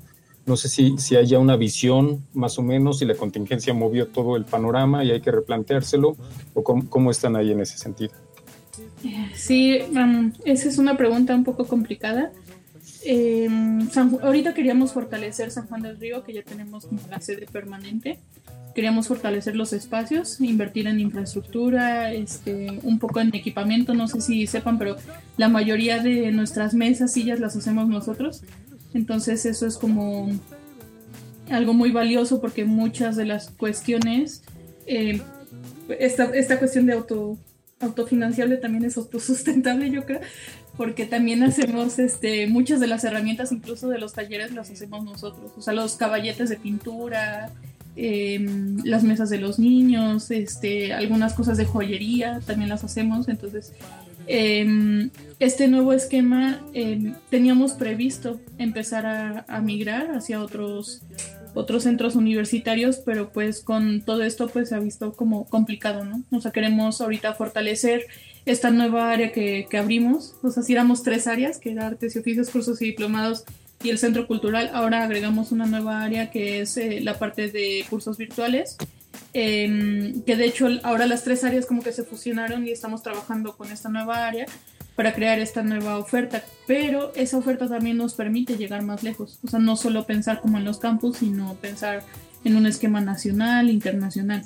[0.50, 4.36] No sé si, si haya una visión más o menos, si la contingencia movió todo
[4.36, 6.16] el panorama y hay que replanteárselo,
[6.54, 8.10] o cómo, están ahí en ese sentido.
[9.32, 9.78] Sí,
[10.44, 12.32] esa es una pregunta un poco complicada.
[13.04, 13.88] Em,
[14.20, 18.18] ahorita queríamos fortalecer San Juan del Río, que ya tenemos como la sede permanente.
[18.74, 23.94] Queríamos fortalecer los espacios, invertir en infraestructura, este, un poco en equipamiento.
[23.94, 24.96] No sé si sepan, pero
[25.36, 28.42] la mayoría de nuestras mesas, sillas las hacemos nosotros.
[28.94, 30.28] Entonces eso es como
[31.50, 34.42] algo muy valioso porque muchas de las cuestiones,
[34.86, 35.20] eh,
[35.98, 37.38] esta, esta, cuestión de auto,
[37.80, 40.20] autofinanciable también es autosustentable, yo creo,
[40.76, 45.52] porque también hacemos este, muchas de las herramientas, incluso de los talleres, las hacemos nosotros.
[45.56, 47.50] O sea, los caballetes de pintura,
[47.96, 53.28] em, las mesas de los niños, este, algunas cosas de joyería también las hacemos.
[53.28, 53.72] Entonces,
[54.26, 59.06] eh, este nuevo esquema em, teníamos previsto empezar
[59.48, 61.02] a, migrar hacia otros
[61.52, 66.22] otros centros universitarios, pero pues con todo esto pues se ha visto como complicado, ¿no?
[66.30, 68.06] O sea, queremos ahorita fortalecer
[68.46, 72.14] esta nueva área que, que abrimos, o sea, si éramos tres áreas, que era artes
[72.14, 73.44] y oficios, cursos y diplomados
[73.82, 77.84] y el centro cultural, ahora agregamos una nueva área que es eh, la parte de
[77.88, 78.76] cursos virtuales
[79.32, 83.56] Em, que de hecho ahora las tres áreas como que se fusionaron y estamos trabajando
[83.56, 84.46] con esta nueva área
[84.96, 89.48] para crear esta nueva oferta, pero esa oferta también nos permite llegar más lejos, o
[89.48, 92.02] sea, no solo pensar como en los campus, sino pensar
[92.44, 94.44] en un esquema nacional, internacional.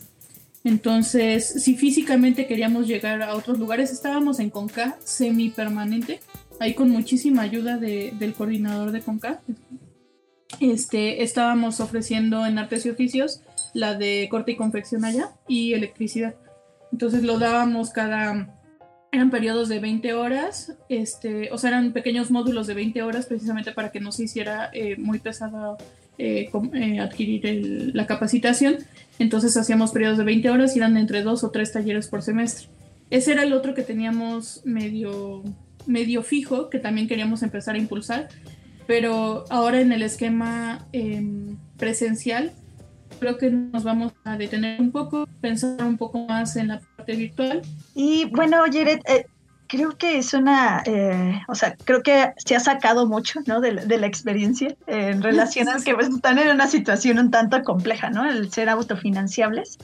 [0.63, 6.21] Entonces, si físicamente queríamos llegar a otros lugares, estábamos en Conca semi permanente,
[6.61, 9.41] ahí con muchísima ayuda del coordinador de Conca.
[10.61, 13.41] Este, estábamos ofreciendo en artes y oficios
[13.75, 16.35] la de corte y confección allá y electricidad.
[16.93, 18.57] Entonces lo dábamos cada,
[19.13, 23.73] eran periodos de 20 horas, este, o sea, eran pequeños módulos de 20 horas precisamente
[23.73, 25.77] para que no se hiciera eh, muy pesado
[26.19, 28.77] eh, eh, adquirir la capacitación.
[29.19, 32.69] Entonces hacíamos periodos de 20 horas y eran entre dos o tres talleres por semestre.
[33.11, 35.43] Ese era el otro que teníamos medio,
[35.87, 38.29] medio fijo, que también queríamos empezar a impulsar,
[38.87, 42.53] pero ahora en el esquema em, presencial
[43.19, 47.15] creo que nos vamos a detener un poco, pensar un poco más en la parte
[47.17, 47.63] virtual.
[47.95, 49.27] Y bueno, Jared, eh,
[49.67, 53.61] creo que es una, eh, o sea, creo que se ha sacado mucho, ¿no?
[53.61, 58.11] De, la experiencia en relación a que pues, están en una situación un tanto compleja,
[58.11, 58.29] ¿no?
[58.29, 59.79] El ser autofinanciables.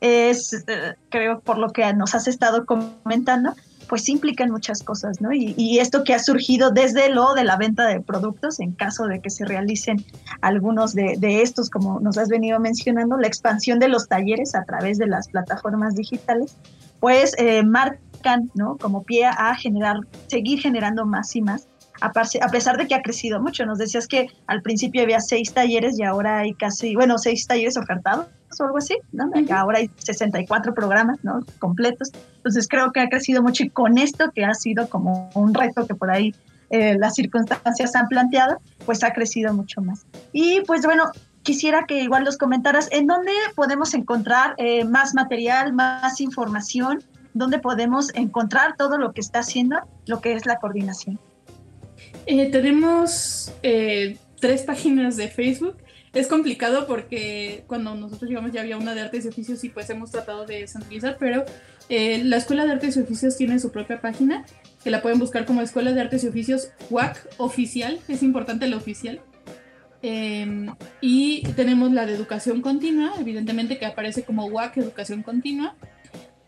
[0.00, 3.54] Es, eh, creo, por lo que nos has estado comentando,
[3.92, 5.34] pues implican muchas cosas, ¿no?
[5.34, 9.20] Y, esto que ha surgido desde lo de la venta de productos, en caso de
[9.20, 10.02] que se realicen
[10.40, 14.96] algunos de, estos, como nos has venido mencionando, la expansión de los talleres a través
[14.96, 16.56] de las plataformas digitales,
[17.00, 18.78] pues eh, marcan, ¿no?
[18.78, 21.68] Como pie a generar, seguir generando más y más
[22.02, 23.64] a pesar de que ha crecido mucho.
[23.64, 27.76] Nos decías que al principio había seis talleres y ahora hay casi, bueno, seis talleres
[27.76, 28.26] ofertados
[28.58, 29.30] o algo así, ¿no?
[29.50, 31.44] Ahora hay 64 programas, ¿no?
[31.58, 32.10] Completos.
[32.36, 35.86] Entonces creo que ha crecido mucho y con esto que ha sido como un reto
[35.86, 36.34] que por ahí
[36.70, 40.06] eh, las circunstancias han planteado, pues ha crecido mucho más.
[40.32, 41.10] Y pues bueno,
[41.42, 47.02] quisiera que igual los comentaras en dónde podemos encontrar eh, más material, más información,
[47.34, 51.18] dónde podemos encontrar todo lo que está haciendo lo que es la coordinación.
[52.26, 53.52] Eh, tenemos
[54.40, 55.76] tres páginas de Facebook.
[56.12, 59.88] Es complicado porque cuando nosotros llegamos ya había una de artes y oficios y pues
[59.88, 61.44] hemos tratado de centralizar, pero
[61.88, 64.44] eh, la Escuela de Artes y Oficios tiene su propia página,
[64.84, 68.74] que la pueden buscar como Escuela de Artes y Oficios WAC oficial, es importante el
[68.74, 69.20] oficial.
[70.02, 75.76] Em, y tenemos la de educación continua, evidentemente que aparece como WAC Educación Continua.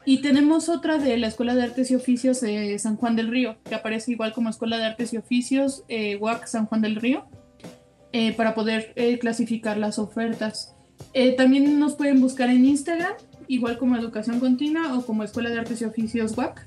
[0.06, 3.56] Y tenemos otra de la Escuela de Artes y Oficios de San Juan del Río,
[3.64, 7.24] que aparece igual como Escuela de Artes y Oficios eh, WAC San Juan del Río,
[8.12, 10.74] eh, para poder eh, clasificar las ofertas.
[11.38, 13.14] también nos pueden buscar en Instagram,
[13.48, 16.66] igual como Educación Continua o como Escuela de Artes y Oficios WAC.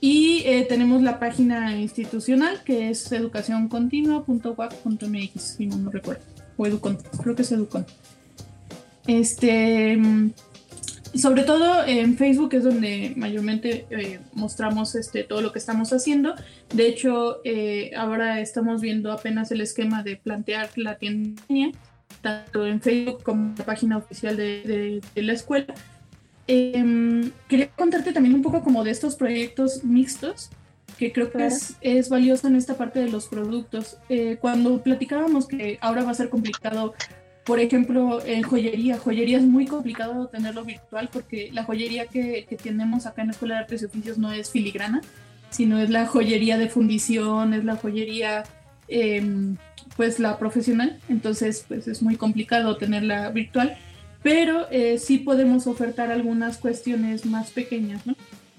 [0.00, 6.24] Y tenemos la página institucional que es educacioncontinua.wac.mx, si no me recuerdo.
[6.56, 7.86] O Educon, creo que es Educon.
[9.06, 9.96] Este
[11.14, 16.34] sobre todo en Facebook es donde mayormente eh, mostramos este, todo lo que estamos haciendo.
[16.74, 21.42] De hecho, eh, ahora estamos viendo apenas el esquema de plantear la tienda,
[22.22, 25.74] tanto en Facebook como en la página oficial de, la escuela.
[26.46, 30.50] Em, quería contarte también un poco como de estos proyectos mixtos,
[30.98, 33.98] que creo que es, es, valioso en esta parte de los productos.
[34.08, 36.94] Eh, cuando platicábamos que ahora va a ser complicado
[37.44, 38.98] por ejemplo, en joyería.
[38.98, 43.54] Joyería es muy complicado tenerlo virtual porque la joyería que, tenemos acá en la Escuela
[43.54, 45.00] de Artes y Oficios no es filigrana,
[45.50, 48.44] sino es la joyería de fundición, es la joyería,
[48.88, 49.56] em,
[49.96, 51.00] pues la profesional.
[51.08, 53.76] Entonces, pues es muy complicado tenerla virtual,
[54.22, 58.14] pero eh, sí podemos ofertar algunas cuestiones más pequeñas, ¿no?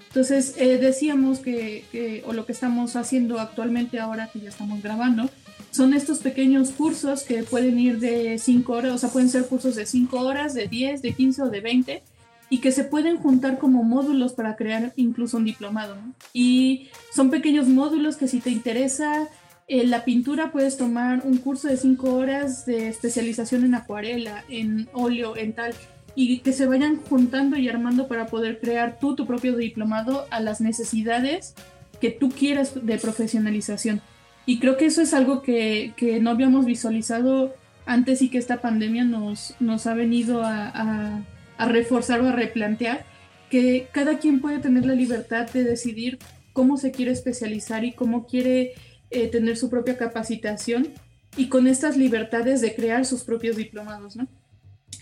[0.08, 4.80] Entonces, eh, decíamos que, que, o lo que estamos haciendo actualmente ahora que ya estamos
[4.80, 5.28] grabando,
[5.74, 9.74] son estos pequeños cursos que pueden ir de 5 horas, o sea, pueden ser cursos
[9.74, 12.02] de 5 horas, de 10, de 15 o de 20,
[12.48, 15.96] y que se pueden juntar como módulos para crear incluso un diplomado.
[16.32, 19.28] Y son pequeños módulos que si te interesa
[19.66, 24.88] eh, la pintura, puedes tomar un curso de 5 horas de especialización en acuarela, en
[24.92, 25.74] óleo, en tal,
[26.14, 30.38] y que se vayan juntando y armando para poder crear tú tu propio diplomado a
[30.38, 31.54] las necesidades
[32.00, 34.00] que tú quieras de profesionalización.
[34.46, 37.54] Y creo que eso es algo que, no habíamos visualizado
[37.86, 41.24] antes y que esta pandemia nos, nos ha venido a,
[41.58, 43.04] reforzar o a replantear,
[43.48, 46.18] que cada quien puede tener la libertad de decidir
[46.52, 48.72] cómo se quiere especializar y cómo quiere
[49.10, 50.88] eh, tener su propia capacitación
[51.36, 54.28] y con estas libertades de crear sus propios diplomados, ¿no?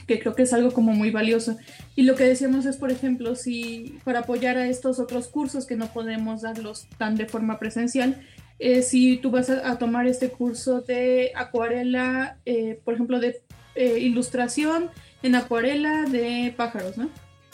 [0.07, 1.57] que creo que es algo como muy valioso.
[1.97, 5.77] Y lo que decíamos es, por ejemplo, si para apoyar a estos otros cursos que
[5.77, 8.21] no podemos darlos tan de forma presencial,
[8.59, 13.41] eh, si tú vas a, tomar este curso de acuarela, eh, por ejemplo, de
[13.75, 14.91] eh, ilustración
[15.23, 17.09] en acuarela de pájaros, ¿no?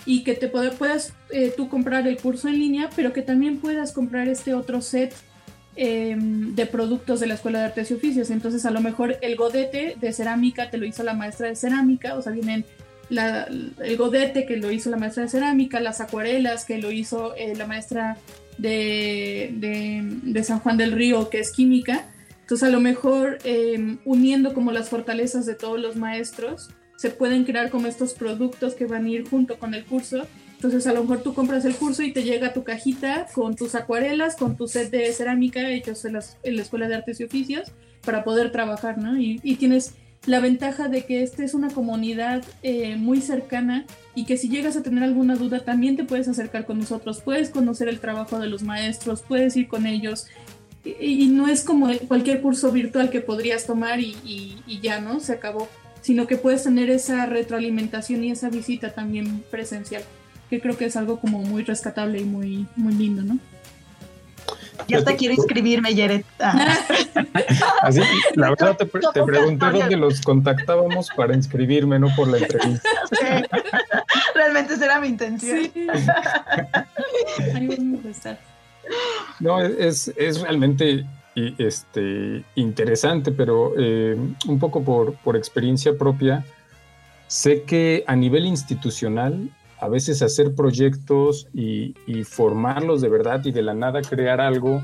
[0.04, 1.12] Y que te puedas
[1.56, 5.14] tú comprar el curso en línea, pero que también puedas comprar este otro set
[5.76, 8.30] em, de productos de la Escuela de Artes y Oficios.
[8.30, 12.16] Entonces, a lo mejor el godete de cerámica te lo hizo la maestra de cerámica,
[12.16, 12.64] o sea, vienen
[13.10, 17.66] el godete que lo hizo la maestra de cerámica, las acuarelas que lo hizo la
[17.66, 18.16] maestra
[18.58, 22.04] de, San Juan del Río, que es química.
[22.40, 27.44] Entonces a lo mejor em, uniendo como las fortalezas de todos los maestros, se pueden
[27.44, 30.26] crear como estos productos que van a ir junto con el curso.
[30.54, 33.74] Entonces a lo mejor tú compras el curso y te llega tu cajita con tus
[33.74, 37.70] acuarelas, con tu set de cerámica hechos en, en la Escuela de Artes y Oficios
[38.04, 39.16] para poder trabajar, ¿no?
[39.18, 39.94] Y, y tienes
[40.28, 44.76] la ventaja de que esta es una comunidad eh, muy cercana y que si llegas
[44.76, 48.46] a tener alguna duda también te puedes acercar con nosotros, puedes conocer el trabajo de
[48.46, 50.26] los maestros, puedes ir con ellos
[50.84, 55.20] y, no es como cualquier curso virtual que podrías tomar y, y, ya, ¿no?
[55.20, 55.68] Se acabó,
[56.00, 60.02] sino que puedes tener esa retroalimentación y esa visita también presencial,
[60.48, 63.38] que creo que es algo como muy rescatable y muy, muy lindo, ¿no?
[64.86, 66.24] Ya hasta quiero inscribirme, Yeret.
[66.40, 66.76] Ah.
[67.82, 68.00] Así,
[68.34, 72.88] la verdad te, pregunté dónde los contactábamos para inscribirme, no por la entrevista.
[74.34, 75.70] Realmente esa era mi intención.
[79.40, 81.04] No, es, es realmente
[81.58, 84.16] este, interesante, pero eh,
[84.48, 86.44] un poco por, por experiencia propia,
[87.26, 89.50] sé que a nivel institucional
[89.80, 94.82] a veces hacer proyectos y, formarlos de verdad y de la nada crear algo.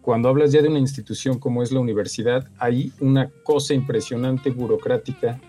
[0.00, 5.40] Cuando hablas ya de una institución como es la universidad, hay una cosa impresionante burocrática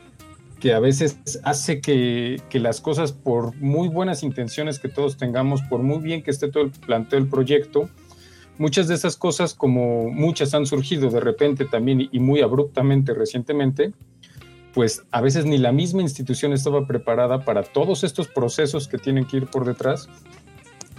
[0.59, 5.81] que a veces hace que, las cosas, por muy buenas intenciones que todos tengamos, por
[5.81, 7.89] muy bien que esté todo el planteo del proyecto,
[8.57, 13.93] muchas de esas cosas, como muchas han surgido de repente también y muy abruptamente recientemente,
[14.73, 19.25] pues a veces ni la misma institución estaba preparada para todos estos procesos que tienen
[19.25, 20.09] que ir por detrás.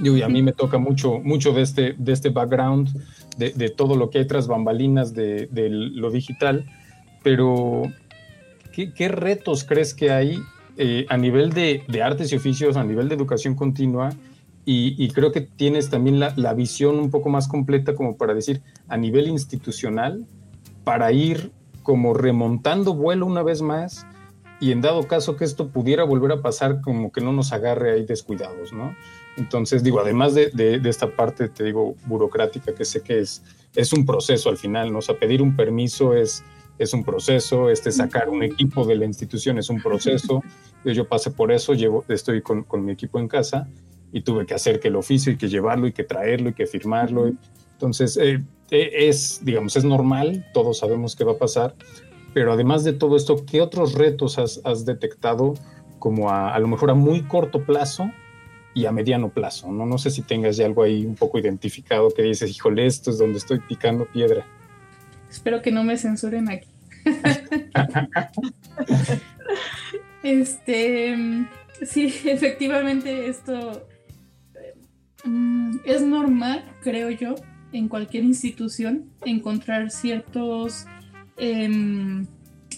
[0.03, 2.89] Y a mí me toca mucho, mucho de, este, de este background,
[3.37, 6.67] de, todo lo que hay tras bambalinas de, lo digital,
[7.23, 7.83] pero
[8.73, 10.43] ¿qué, retos crees que hay
[10.79, 14.11] eh, a nivel de, artes y oficios, a nivel de educación continua?
[14.65, 18.63] Y, creo que tienes también la, la, visión un poco más completa como para decir,
[18.89, 20.25] a nivel institucional,
[20.85, 21.51] para ir
[21.91, 24.07] como remontando vuelo una vez más
[24.61, 27.91] y en dado caso que esto pudiera volver a pasar, como que no nos agarre
[27.91, 28.95] ahí descuidados, ¿no?
[29.37, 33.43] Entonces, digo, además de, de, esta parte, te digo, burocrática, que sé que es,
[33.75, 34.99] es un proceso al final, ¿no?
[35.01, 36.45] O sea, pedir un permiso es,
[36.79, 40.45] es un proceso, este sacar un equipo de la institución es un proceso.
[40.85, 43.67] Yo pasé por eso, llevo, estoy con, con mi equipo en casa
[44.13, 46.69] y tuve que hacer que el oficio y que llevarlo y que traerlo y que
[46.69, 47.33] firmarlo.
[47.81, 51.75] Entonces, eh, e, es, digamos, es normal, todos sabemos qué va a pasar,
[52.35, 55.55] pero además de todo esto, ¿qué otros retos has, detectado
[55.99, 58.11] como a, a, lo mejor a muy corto plazo
[58.75, 59.73] y a mediano plazo?
[59.73, 59.87] ¿no?
[59.87, 63.17] no sé si tengas ya algo ahí un poco identificado que dices, híjole, esto es
[63.17, 64.45] donde estoy picando piedra.
[65.31, 66.69] Espero que no me censuren aquí.
[70.23, 71.47] este,
[71.83, 73.89] sí, efectivamente esto
[75.25, 77.37] mm, es normal, creo yo,
[77.73, 80.87] en cualquier institución encontrar ciertos
[81.41, 82.27] Em,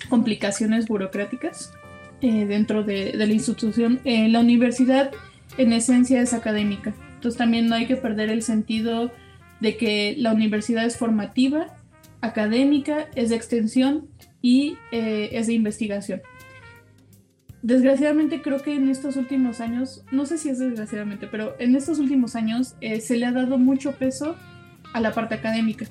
[0.09, 1.73] complicaciones burocráticas
[2.21, 4.01] eh, dentro de, la institución.
[4.05, 5.11] Eh, la universidad
[5.59, 9.11] en esencia es académica, entonces también no hay que perder el sentido
[9.61, 11.75] de que la universidad es formativa,
[12.21, 14.07] académica, es de extensión
[14.41, 16.23] y eh, es de investigación.
[17.63, 21.99] Desgraciadamente creo que en estos últimos años, no sé si es desgraciadamente, pero en estos
[21.99, 24.37] últimos años se le ha dado mucho peso
[24.93, 25.87] a la parte académica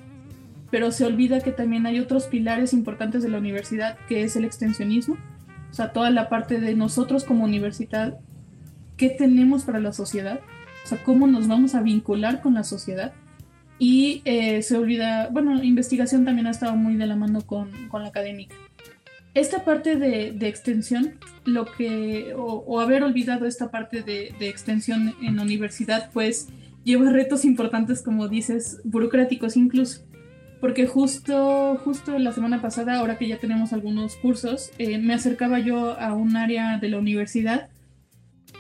[0.72, 4.46] pero se olvida que también hay otros pilares importantes de la universidad, que es el
[4.46, 5.18] extensionismo,
[5.70, 8.18] o sea, toda la parte de nosotros como universidad,
[8.96, 10.40] qué tenemos para la sociedad,
[10.84, 13.14] o sea, cómo nos vamos a vincular con la sociedad.
[13.78, 18.04] Y eh, se olvida, bueno, investigación también ha estado muy de la mano con, con
[18.04, 18.56] la académica.
[19.34, 25.16] Esta parte de, de extensión, lo que, o, haber olvidado esta parte de, de extensión
[25.22, 26.50] en la universidad, pues
[26.84, 30.02] lleva retos importantes, como dices, burocráticos incluso
[30.62, 35.60] porque justo, justo la semana pasada, ahora que ya tenemos algunos cursos, eh, me acercaba
[35.60, 37.70] yo a un área de la universidad,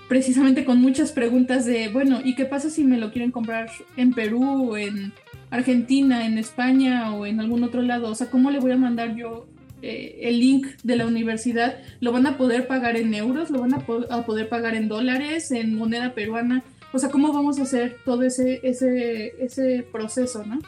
[0.09, 4.13] precisamente con muchas preguntas de, bueno, ¿y qué pasa si me lo quieren comprar en
[4.13, 5.13] Perú, en
[5.51, 8.09] Argentina, en España o en algún otro lado?
[8.09, 9.47] O sea, ¿cómo le voy a mandar yo
[9.83, 11.77] eh, el link de la universidad?
[11.99, 13.51] ¿Lo van a poder pagar en euros?
[13.51, 16.63] ¿Lo van a, a, poder pagar en dólares, en moneda peruana?
[16.93, 20.59] O sea, ¿cómo vamos a hacer todo ese, ese, ese proceso, no?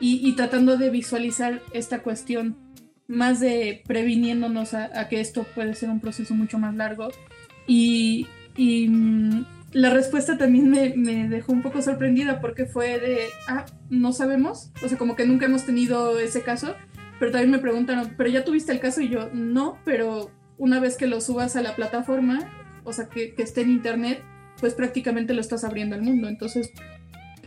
[0.00, 2.56] y, tratando de visualizar esta cuestión
[3.06, 7.08] más de previniéndonos a, que esto puede ser un proceso mucho más largo.
[7.66, 8.26] Y,
[8.56, 14.12] mm, la respuesta también me, me, dejó un poco sorprendida porque fue de, ah, no
[14.12, 16.74] sabemos, o sea, como que nunca hemos tenido ese caso,
[17.20, 19.00] pero también me preguntaron, ¿pero ya tuviste el caso?
[19.00, 22.50] Y yo, no, pero una vez que lo subas a la plataforma,
[22.84, 24.22] o sea, que, que esté en internet,
[24.60, 26.28] pues prácticamente lo estás abriendo al mundo.
[26.28, 26.72] Entonces,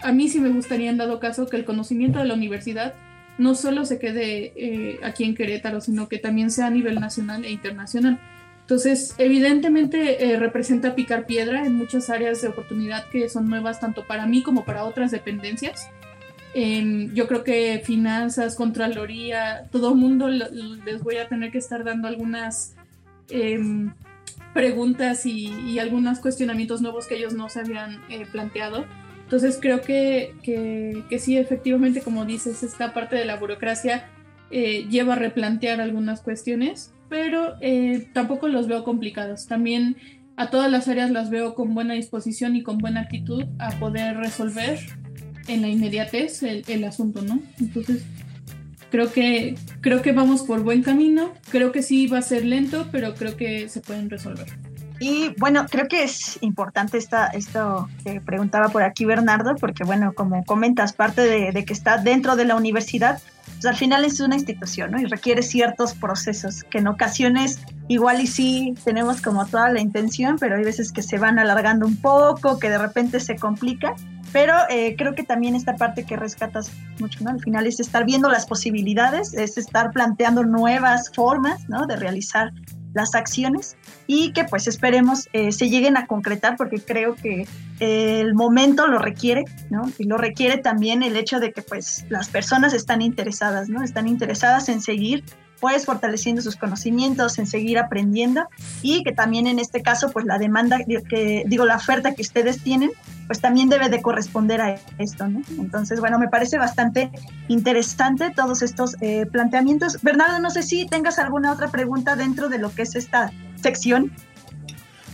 [0.02, 2.94] a mí sí me gustaría, en dado caso, que el conocimiento de la universidad
[3.38, 7.46] no solo se quede eh, aquí en Querétaro, sino que también sea a nivel nacional
[7.46, 8.20] e internacional.
[8.62, 14.06] Entonces, evidentemente eh, representa picar piedra en muchas áreas de oportunidad que son nuevas tanto
[14.08, 15.90] para mí como para otras dependencias.
[16.54, 22.08] Em, yo creo que finanzas, contraloría, todo mundo les voy a tener que estar dando
[22.08, 22.76] algunas
[23.30, 23.92] em,
[24.54, 28.86] preguntas y, y, algunos cuestionamientos nuevos que ellos no se habían eh, planteado
[29.24, 34.06] entonces creo que, que, sí, efectivamente, como dices, esta parte de la burocracia
[34.52, 39.48] eh, lleva a replantear algunas cuestiones, pero eh, tampoco los veo complicados.
[39.48, 39.98] También
[40.36, 44.18] a todas las áreas las veo con buena disposición y con buena actitud a poder
[44.18, 44.80] resolver
[45.48, 47.40] en la inmediatez el, el asunto, ¿no?
[47.60, 48.06] Entonces
[48.94, 51.34] creo que creo que vamos por buen camino.
[51.50, 54.46] Creo que sí va a ser lento, pero creo que se pueden resolver.
[55.00, 60.14] Y bueno, creo que es importante esta, esto que preguntaba por aquí Bernardo, porque bueno,
[60.14, 64.36] como comentas, parte de, que está dentro de la universidad, pues al final es una
[64.36, 65.00] institución, ¿no?
[65.00, 70.38] Y requiere ciertos procesos que en ocasiones igual y sí tenemos como toda la intención,
[70.40, 73.96] pero hay veces que se van alargando un poco, que de repente se complica.
[74.32, 77.30] Pero eh, creo que también esta parte que rescatas mucho, ¿no?
[77.30, 81.86] Al final es estar viendo las posibilidades, es estar planteando nuevas formas, ¿no?
[81.86, 82.52] De realizar
[82.94, 83.76] las acciones
[84.08, 87.48] y que pues esperemos eh, se lleguen a concretar porque creo que
[87.80, 89.92] el momento lo requiere, ¿no?
[89.98, 93.84] Y lo requiere también el hecho de que pues las personas están interesadas, ¿no?
[93.84, 95.24] Están interesadas en seguir
[95.64, 98.50] pues fortaleciendo sus conocimientos, en seguir aprendiendo
[98.82, 102.62] y que también en este caso pues la demanda, que digo, la oferta que ustedes
[102.62, 102.92] tienen,
[103.28, 105.24] pues también debe de corresponder a esto.
[105.58, 107.12] Entonces, bueno, me parece bastante
[107.48, 110.02] interesante todos estos eh, planteamientos.
[110.02, 114.12] Bernardo, no sé si tengas alguna otra pregunta dentro de lo que es esta sección.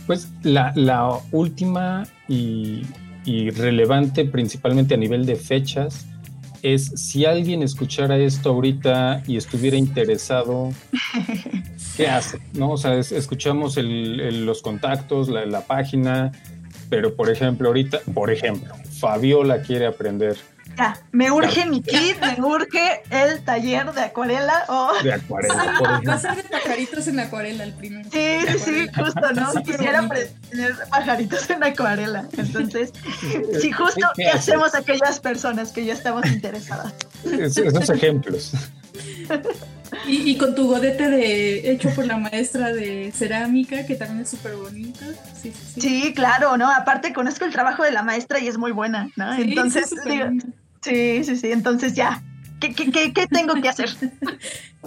[0.08, 2.82] Pues la, última y
[3.50, 6.09] relevante principalmente a nivel de fechas
[6.62, 10.72] es si alguien escuchara esto ahorita y estuviera interesado,
[11.96, 12.38] ¿qué hace?
[12.52, 12.72] ¿No?
[12.72, 16.32] O sea, escuchamos los contactos, la, la, página,
[16.88, 20.36] pero por ejemplo, ahorita, por ejemplo, Fabiola quiere aprender
[21.12, 24.92] me urge mi kit, me urge el taller de acuarela o...
[25.02, 26.08] De acuarela, por.
[26.08, 28.08] Va de pajaritos en acuarela el primero.
[28.10, 29.62] Sí, sí, sí, justo, ¿no?
[29.62, 32.28] Quisiera aprender pajaritos en acuarela.
[32.36, 32.92] Entonces,
[33.60, 36.94] sí, justo, ¿qué, hacemos aquellas personas que ya estamos interesadas?
[37.24, 38.52] esos ejemplos.
[40.06, 44.56] Y, con tu godete de hecho por la maestra de cerámica, que también es súper
[44.56, 45.00] bonito.
[45.40, 46.14] Sí, sí, sí.
[46.14, 46.70] claro, ¿no?
[46.70, 49.32] Aparte conozco el trabajo de la maestra y es muy buena, ¿no?
[49.34, 49.94] Entonces,
[50.82, 51.52] Sí, sí, sí.
[51.52, 52.22] Entonces ya,
[52.60, 53.90] ¿qué, qué, qué, tengo que hacer?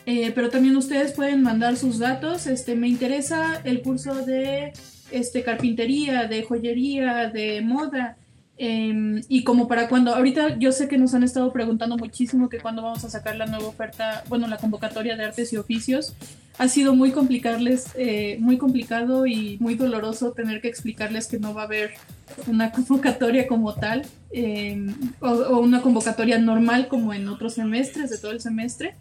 [0.06, 2.46] Eh, pero también ustedes pueden mandar sus datos.
[2.46, 4.72] Este, me interesa el curso de
[5.10, 8.16] este, carpintería, de joyería, de moda.
[8.62, 12.58] Em, y como para cuando, ahorita yo sé que nos han estado preguntando muchísimo que
[12.58, 16.14] cuando vamos a sacar la nueva oferta, bueno, la convocatoria de artes y oficios,
[16.58, 21.54] ha sido muy complicarles, eh, muy complicado y muy doloroso tener que explicarles que no
[21.54, 21.92] va a haber
[22.48, 28.32] una convocatoria como tal em, o, una convocatoria normal como en otros semestres de todo
[28.32, 28.94] el semestre,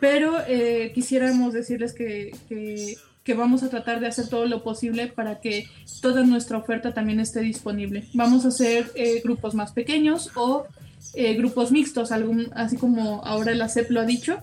[0.00, 2.96] pero eh, quisiéramos decirles que que
[3.34, 5.68] vamos a tratar de hacer todo lo posible para que
[6.00, 8.04] toda nuestra oferta también esté disponible.
[8.14, 10.66] Vamos a hacer eh, grupos más pequeños o
[11.14, 14.38] eh, grupos mixtos, algún, así como ahora la CEP lo ha dicho.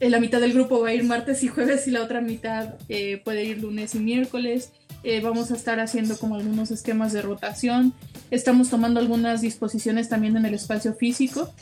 [0.00, 2.74] Eh, la mitad del grupo va a ir martes y jueves y la otra mitad
[3.24, 4.72] puede ir lunes y miércoles.
[5.22, 7.92] vamos a estar haciendo como algunos esquemas de rotación.
[8.30, 11.52] Estamos tomando algunas disposiciones también en el espacio físico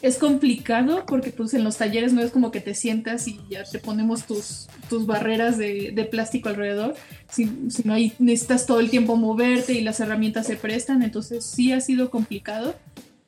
[0.00, 3.64] es complicado porque pues en los talleres no es como que te sientas y ya
[3.64, 6.94] te ponemos tus, tus barreras de, plástico alrededor,
[7.28, 11.80] sino ahí necesitas todo el tiempo moverte y las herramientas se prestan, entonces sí ha
[11.80, 12.74] sido complicado,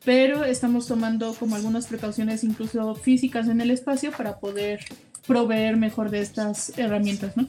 [0.04, 4.80] pero estamos tomando como algunas precauciones incluso físicas en el espacio para poder
[5.26, 7.46] proveer mejor de estas herramientas, ¿no?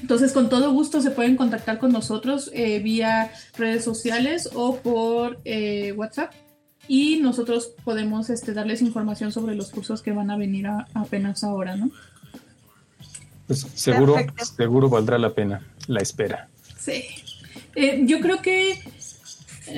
[0.00, 5.40] Entonces, con todo gusto se pueden contactar con nosotros eh, vía redes sociales o por
[5.44, 6.32] eh, WhatsApp
[6.88, 11.76] y nosotros podemos este, darles información sobre los cursos que van a venir apenas ahora,
[11.76, 11.90] ¿no?
[13.46, 14.16] Pues seguro,
[14.56, 16.48] seguro valdrá la pena la espera.
[16.78, 17.04] Sí.
[17.74, 18.78] Eh, yo creo que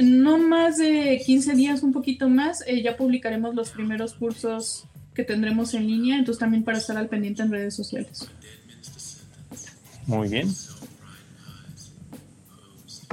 [0.03, 4.85] no más de 15 días, un poquito más, eh, ya publicaremos los primeros cursos
[5.15, 8.29] que tendremos en línea, entonces también para estar al pendiente en redes sociales.
[10.07, 10.53] Muy bien.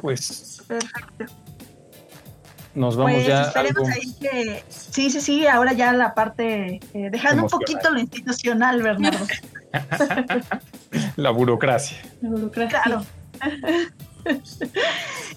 [0.01, 0.61] Pues.
[0.67, 1.46] Perfecto
[2.77, 3.43] nos vamos pues ya.
[3.43, 4.63] Esperemos ahí que.
[4.69, 6.79] Sí, sí, sí, ahora ya la parte.
[6.93, 9.25] Eh, dejando un poquito lo institucional, Bernardo.
[11.15, 11.97] la burocracia.
[12.21, 12.81] La burocracia.
[12.83, 13.05] Claro.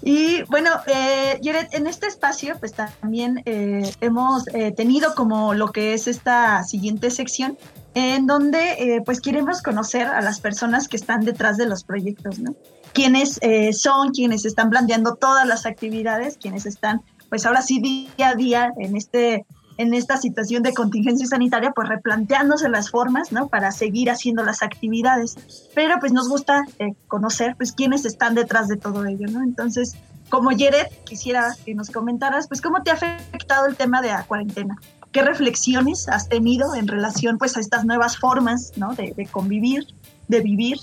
[0.03, 5.95] y bueno, eh, en este espacio, pues también eh, hemos eh, tenido como lo que
[5.95, 7.59] es esta siguiente sección,
[7.95, 12.55] en donde pues queremos conocer a las personas que están detrás de los proyectos, ¿no?
[12.93, 13.41] Quiénes
[13.73, 18.73] son, quienes están planteando todas las actividades, quienes están pues ahora sí día a día
[18.77, 19.47] en este
[19.81, 23.49] en esta situación de contingencia sanitaria, pues replanteándose las formas, ¿no?
[23.49, 25.39] Para seguir haciendo las actividades.
[25.75, 29.43] Pero pues nos gusta eh, conocer, pues, quiénes están detrás de todo ello, ¿no?
[29.43, 29.97] Entonces,
[30.29, 34.25] como Yeret, quisiera que nos comentaras, pues, ¿cómo te ha afectado el tema de la
[34.25, 34.77] cuarentena?
[35.13, 38.95] ¿Qué reflexiones has tenido en relación, pues, a estas nuevas formas, ¿no?
[38.95, 39.87] De, convivir,
[40.29, 40.77] de vivir.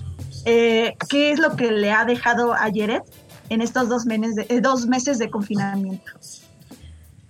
[0.45, 3.03] Eh, ¿Qué es lo que le ha dejado a Yeret
[3.49, 6.11] en estos dos, meses de, eh, dos meses de confinamiento?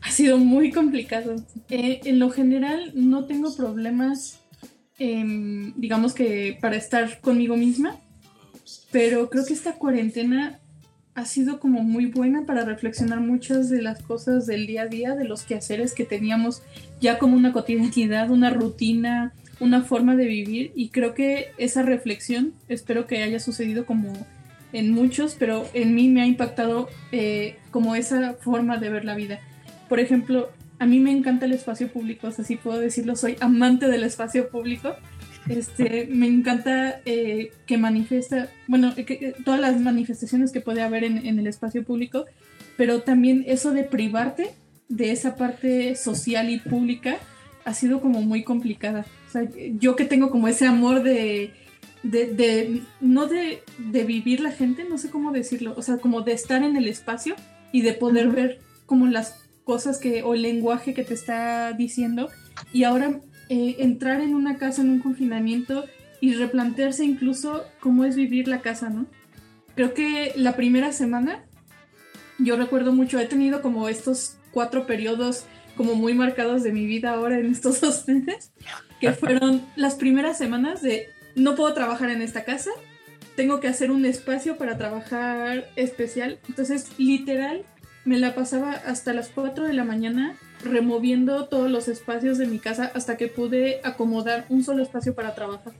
[0.02, 1.36] Ha sido muy complicado.
[1.70, 4.40] Eh, en lo general no tengo problemas,
[4.98, 7.98] em, digamos que para estar conmigo misma,
[8.92, 10.60] pero creo que esta cuarentena
[11.14, 15.16] ha sido como muy buena para reflexionar muchas de las cosas del día a día,
[15.16, 16.62] de los quehaceres que teníamos
[17.02, 22.54] ya como una cotidianidad, una rutina, una forma de vivir y creo que esa reflexión,
[22.68, 24.14] espero que haya sucedido como
[24.78, 29.16] en muchos, pero en mí me ha impactado eh, como esa forma de ver la
[29.16, 29.40] vida.
[29.90, 30.50] Por ejemplo,
[30.80, 34.04] a mí me encanta el espacio público, o sea, si puedo decirlo, soy amante del
[34.04, 34.96] espacio público.
[35.50, 41.26] Este, me encanta eh, que manifiesta, bueno, que, todas las manifestaciones que puede haber en,
[41.26, 42.26] en, el espacio público,
[42.76, 44.52] pero también eso de privarte
[44.90, 47.18] de esa parte social y pública
[47.66, 49.06] ha sido como muy complicada.
[49.28, 49.48] O sea,
[49.80, 51.52] yo que tengo como ese amor de,
[52.10, 56.22] de, de no de, de, vivir la gente, no sé cómo decirlo, o sea, como
[56.22, 57.36] de estar en el espacio
[57.72, 59.36] y de poder ver como las
[59.66, 62.30] cosas que, o el lenguaje que te está diciendo.
[62.72, 65.86] Y ahora eh, entrar en una casa en un confinamiento
[66.22, 69.06] y replantearse incluso cómo es vivir la casa, ¿no?
[69.76, 71.44] Creo que la primera semana,
[72.40, 75.46] yo recuerdo mucho, he tenido como estos cuatro periodos
[75.76, 78.54] como muy marcados de mi vida ahora en estos dos meses,
[79.02, 82.72] que fueron las primeras semanas de no puedo trabajar en esta casa,
[83.36, 86.40] tengo que hacer un espacio para trabajar especial.
[86.50, 87.64] Entonces, literal,
[88.04, 92.58] me la pasaba hasta las 4 de la mañana removiendo todos los espacios de mi
[92.58, 95.74] casa hasta que pude acomodar un solo espacio para trabajar.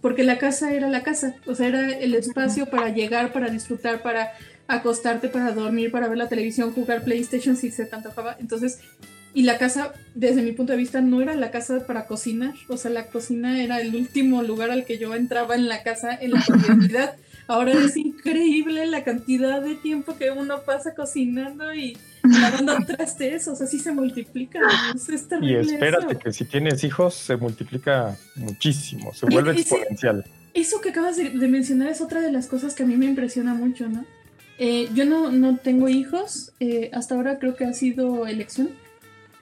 [0.00, 4.02] Porque la casa era la casa, o sea, era el espacio para llegar, para disfrutar,
[4.02, 4.32] para
[4.68, 8.36] acostarte, para dormir, para ver la televisión, jugar PlayStation si se te antojaba.
[8.38, 8.80] Entonces,
[9.34, 12.54] y la casa, desde mi punto de vista, no era la casa para cocinar.
[12.68, 16.14] O sea, la cocina era el último lugar al que yo entraba en la casa
[16.14, 17.16] en la cotidianidad.
[17.48, 23.48] Ahora es increíble la cantidad de tiempo que uno pasa cocinando y lavando trastes.
[23.48, 24.60] O sea, sí se multiplica.
[25.40, 30.24] y espérate que si tienes hijos se multiplica muchísimo, se vuelve exponencial.
[30.52, 33.54] Eso que acabas de, mencionar es otra de las cosas que a mí me impresiona
[33.54, 34.04] mucho, ¿no?
[34.58, 38.68] Eh, yo no, no tengo hijos, eh, hasta ahora creo que ha sido elección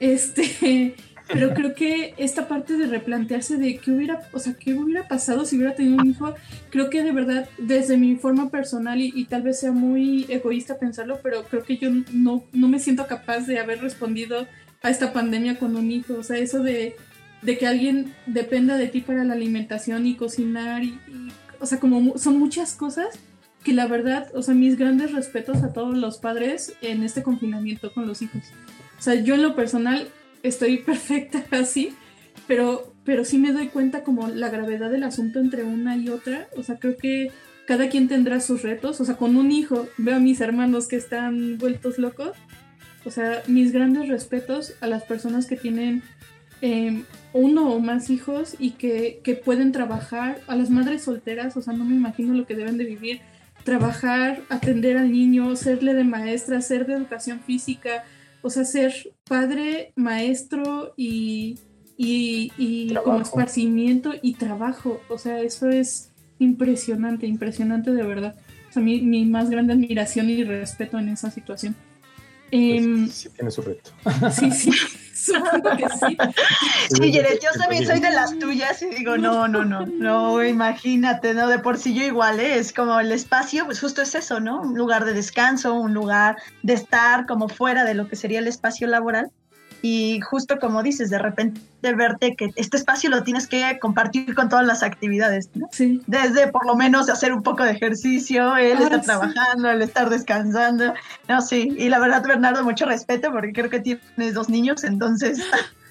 [0.00, 0.96] este,
[1.28, 5.44] pero creo que esta parte de replantearse de qué hubiera, o sea, qué hubiera pasado
[5.44, 6.34] si hubiera tenido un hijo,
[6.70, 11.20] creo que de verdad, desde mi forma personal, y, tal vez sea muy egoísta pensarlo,
[11.22, 14.48] pero creo que yo no, no me siento capaz de haber respondido
[14.82, 16.14] a esta pandemia con un hijo.
[16.14, 16.96] O sea, eso de,
[17.42, 20.98] de que alguien dependa de ti para la alimentación y cocinar, y,
[21.60, 23.18] o sea, como son muchas cosas
[23.62, 27.92] que la verdad, o sea, mis grandes respetos a todos los padres en este confinamiento
[27.92, 28.42] con los hijos.
[29.00, 30.08] O sea, yo en lo personal
[30.42, 31.94] estoy perfecta así,
[32.46, 36.48] pero, pero sí me doy cuenta como la gravedad del asunto entre una y otra.
[36.54, 37.30] O sea, creo que
[37.66, 39.00] cada quien tendrá sus retos.
[39.00, 42.36] O sea, con un hijo veo a mis hermanos que están vueltos locos.
[43.06, 46.02] O sea, mis grandes respetos a las personas que tienen
[46.60, 51.62] em, uno o más hijos y que, que, pueden trabajar, a las madres solteras, o
[51.62, 53.22] sea, no me imagino lo que deben de vivir,
[53.64, 58.04] trabajar, atender al niño, serle de maestra, ser de educación física,
[58.42, 61.58] o sea, ser padre, maestro y,
[61.96, 65.00] y, como esparcimiento y trabajo.
[65.08, 68.34] O sea, eso es impresionante, impresionante de verdad.
[68.68, 71.74] O sea, mi, mi más grande admiración y respeto en esa situación.
[72.50, 73.90] Pues, em, sí, tiene su reto.
[74.32, 74.72] Sí, sí,
[75.14, 76.16] supongo que sí.
[76.96, 81.48] Sí, yo también soy de las tuyas y digo, no, no, no, no, imagínate, ¿no?
[81.48, 82.58] De por sí yo igual, ¿eh?
[82.58, 84.60] es como el espacio, pues justo es eso, ¿no?
[84.60, 88.48] Un lugar de descanso, un lugar de estar como fuera de lo que sería el
[88.48, 89.30] espacio laboral
[89.82, 94.48] y justo como dices, de repente verte que este espacio lo tienes que compartir con
[94.48, 95.68] todas las actividades, ¿no?
[95.72, 96.02] Sí.
[96.06, 100.10] Desde por lo menos hacer un poco de ejercicio, él está ah, trabajando, él estar
[100.10, 100.94] descansando,
[101.28, 105.40] no, sí, y la verdad Bernardo, mucho respeto porque creo que tienes dos niños, entonces...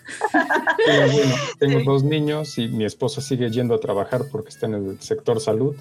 [0.85, 5.01] bueno, tengo dos niños y mi esposa sigue yendo a trabajar porque está en el
[5.01, 5.75] sector salud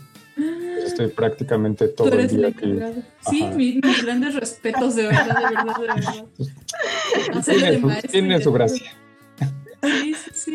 [0.89, 2.79] estoy prácticamente todo el día aquí.
[3.29, 6.27] Sí, mis, grandes respetos, de verdad, de verdad, de verdad.
[7.45, 8.93] Tiene, su, tiene su gracia.
[9.83, 10.53] Sí, sí, sí.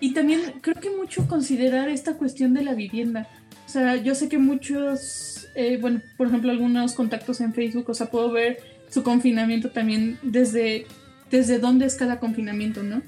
[0.00, 3.28] Y también creo que mucho considerar esta cuestión de la vivienda.
[3.66, 7.94] O sea, yo sé que muchos, eh, bueno, por ejemplo, algunos contactos en Facebook, o
[7.94, 10.86] sea, puedo ver su confinamiento también desde,
[11.30, 13.02] desde dónde es cada confinamiento, ¿no?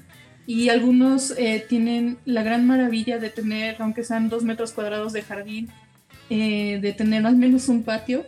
[0.45, 5.21] Y algunos eh, tienen la gran maravilla de tener, aunque sean dos metros cuadrados de
[5.21, 5.69] jardín,
[6.33, 8.25] eh, de tener al menos un patio.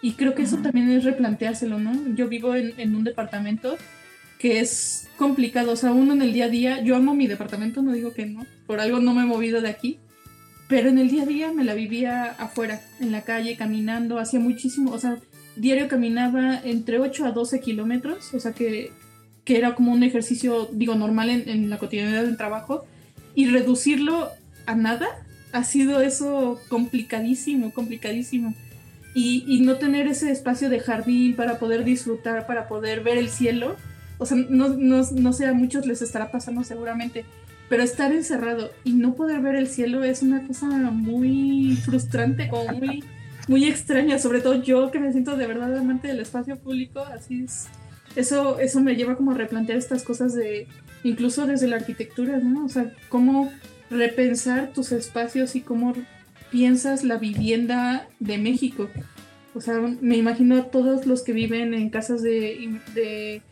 [0.00, 2.14] Y creo que eso también es replanteárselo, ¿no?
[2.14, 3.76] Yo vivo en, en un departamento
[4.38, 7.82] que es complicado, o sea, uno en el día a día, yo amo mi departamento,
[7.82, 9.98] no digo que no, por algo no me he movido de aquí,
[10.66, 14.40] pero en el día a día me la vivía afuera, en la calle, caminando, hacía
[14.40, 15.18] muchísimo, o sea,
[15.56, 18.92] diario caminaba entre 8 a 12 kilómetros, o sea que,
[19.44, 22.86] que era como un ejercicio, digo, normal en, en la cotidianidad del trabajo,
[23.34, 24.30] y reducirlo
[24.64, 25.08] a nada
[25.52, 28.54] ha sido eso complicadísimo, complicadísimo
[29.14, 33.76] y, no tener ese espacio de jardín para poder disfrutar, para poder ver el cielo.
[34.18, 37.24] O sea, no, no, sé, a muchos les estará pasando seguramente,
[37.68, 42.72] pero estar encerrado y no poder ver el cielo es una cosa muy frustrante o
[42.72, 43.02] muy,
[43.48, 47.44] muy extraña, sobre todo yo que me siento de verdad amante del espacio público, así
[47.44, 47.68] es.
[48.16, 50.66] Eso, eso me lleva como a replantear estas cosas de,
[51.04, 52.64] incluso desde la arquitectura, ¿no?
[52.64, 53.52] O sea, cómo
[53.90, 55.94] repensar tus espacios y cómo
[56.50, 58.88] piensas la vivienda de México.
[59.54, 63.42] O sea, me imagino a todos los que viven en casas de, de,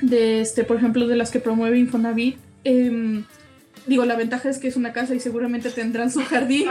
[0.00, 2.36] de este, por ejemplo, de las que promueve Infonavit.
[2.64, 3.24] Em,
[3.86, 6.68] digo, la ventaja es que es una casa y seguramente tendrán su jardín.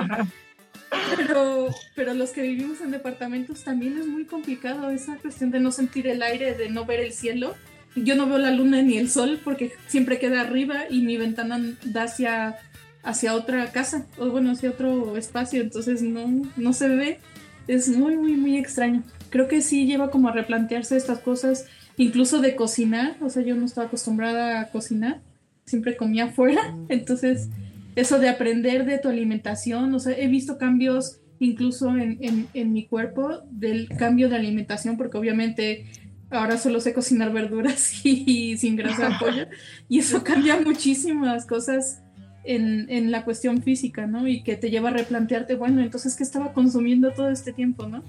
[1.18, 5.72] Pero, pero los que vivimos en departamentos también es muy complicado esa cuestión de no
[5.72, 7.56] sentir el aire, de no ver el cielo.
[7.96, 11.60] Yo no veo la luna ni el sol porque siempre queda arriba y mi ventana
[11.86, 12.58] da hacia
[13.06, 17.20] hacia otra casa, o bueno, hacia otro espacio, entonces no, no se ve.
[17.68, 19.04] Es muy, muy, muy extraño.
[19.30, 21.68] Creo que sí lleva como a replantearse estas cosas,
[21.98, 25.22] incluso de cocinar, o sea, yo no estaba acostumbrada a cocinar,
[25.66, 27.50] siempre comía afuera, entonces
[27.96, 32.74] eso de aprender de tu alimentación, o sea, he visto cambios incluso en, en, en
[32.74, 35.86] mi cuerpo del cambio de alimentación, porque obviamente
[36.30, 39.48] ahora solo sé cocinar verduras y, sin grasa de pollo,
[39.90, 42.02] y eso cambia muchísimas cosas
[42.44, 44.28] en, en, la cuestión física, ¿no?
[44.28, 48.04] Y que te lleva a replantearte, bueno, entonces, ¿qué estaba consumiendo todo este tiempo, ¿no?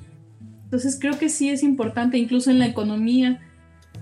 [0.64, 3.41] Entonces, creo que sí es importante, incluso en la economía.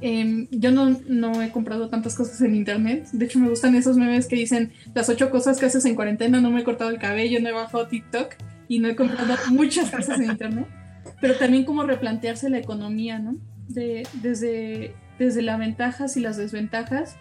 [0.01, 3.07] Em, yo no, no he comprado tantas cosas en internet.
[3.13, 6.41] De hecho, me gustan esos memes que dicen las ocho cosas que haces en cuarentena.
[6.41, 8.35] No me he cortado el cabello, no he bajado TikTok
[8.67, 10.67] y no he comprado muchas cosas en internet.
[11.21, 13.37] Pero también como replantearse la economía, ¿no?
[13.69, 17.17] De, desde, desde las ventajas y las desventajas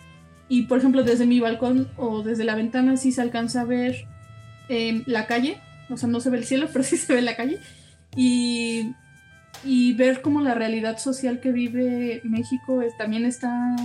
[0.54, 4.06] y por ejemplo, desde mi balcón o desde la ventana sí se alcanza a ver
[4.70, 5.58] em, la calle,
[5.90, 7.60] o sea, no se ve el cielo, pero sí se ve la calle.
[8.16, 8.92] Y,
[9.64, 13.76] y ver cómo la realidad social que vive México es, también está,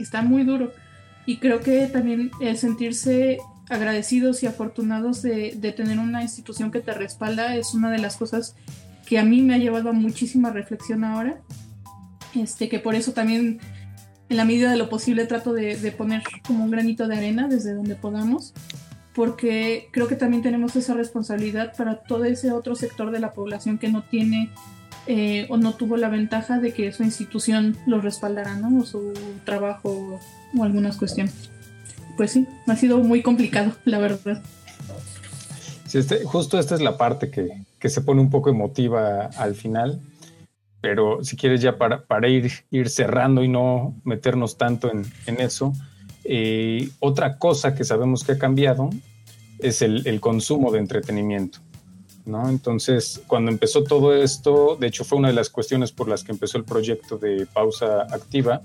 [0.00, 0.72] está muy duro.
[1.26, 3.38] Y creo que también el sentirse
[3.68, 8.16] agradecidos y afortunados de, de, tener una institución que te respalda es una de las
[8.16, 8.54] cosas
[9.06, 11.40] que a mí me ha llevado a muchísima reflexión ahora.
[12.36, 13.60] Este, que por eso también
[14.28, 17.74] en la medida de lo posible trato de, poner como un granito de arena desde
[17.74, 18.52] donde podamos,
[19.14, 23.78] porque creo que también tenemos esa responsabilidad para todo ese otro sector de la población
[23.78, 24.50] que no tiene
[25.06, 28.80] eh, o no tuvo la ventaja de que su institución lo respaldara, ¿no?
[28.80, 29.12] O su
[29.44, 30.20] trabajo
[30.56, 31.50] o algunas cuestiones.
[32.16, 34.42] Pues sí, ha sido muy complicado, la verdad.
[35.86, 39.54] Sí, este, justo esta es la parte que, que se pone un poco emotiva al
[39.54, 40.00] final
[40.86, 45.40] pero si quieres ya para, para ir, ir cerrando y no meternos tanto en, en
[45.40, 45.72] eso,
[46.22, 48.90] eh, otra cosa que sabemos que ha cambiado
[49.58, 51.58] es el, el, consumo de entretenimiento.
[52.24, 52.48] ¿no?
[52.48, 56.30] Entonces, cuando empezó todo esto, de hecho fue una de las cuestiones por las que
[56.30, 58.62] empezó el proyecto de pausa activa,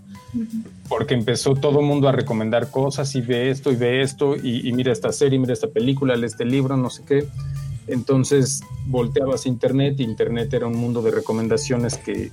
[0.88, 4.70] porque empezó todo el mundo a recomendar cosas y ve esto y ve esto y,
[4.70, 7.28] y mira esta serie, mira esta película, lee este libro, no sé qué.
[7.92, 12.32] Entonces volteabas a Internet y Internet era un mundo de recomendaciones que,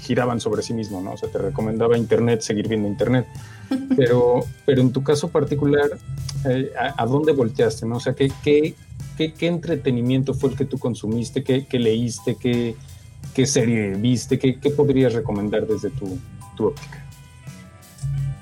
[0.00, 1.12] giraban sobre sí mismo, ¿no?
[1.12, 3.26] O sea, te recomendaba Internet, seguir viendo Internet.
[3.96, 5.98] Pero, pero en tu caso particular,
[6.48, 7.96] eh, ¿a, dónde volteaste, no?
[7.96, 8.74] O sea, ¿qué, qué,
[9.18, 11.44] qué, entretenimiento fue el que tú consumiste?
[11.44, 12.36] ¿Qué, qué leíste?
[12.40, 12.76] ¿Qué,
[13.34, 14.38] ¿Qué serie viste?
[14.38, 16.18] ¿Qué, qué podrías recomendar desde tu,
[16.56, 17.07] tu óptica?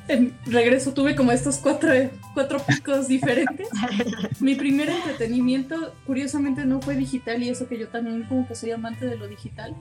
[0.08, 1.90] En regreso tuve como estos cuatro,
[2.34, 3.68] cuatro picos diferentes.
[4.40, 8.70] Mi primer entretenimiento, curiosamente, no fue digital y eso que yo también como que soy
[8.70, 9.74] amante de lo digital.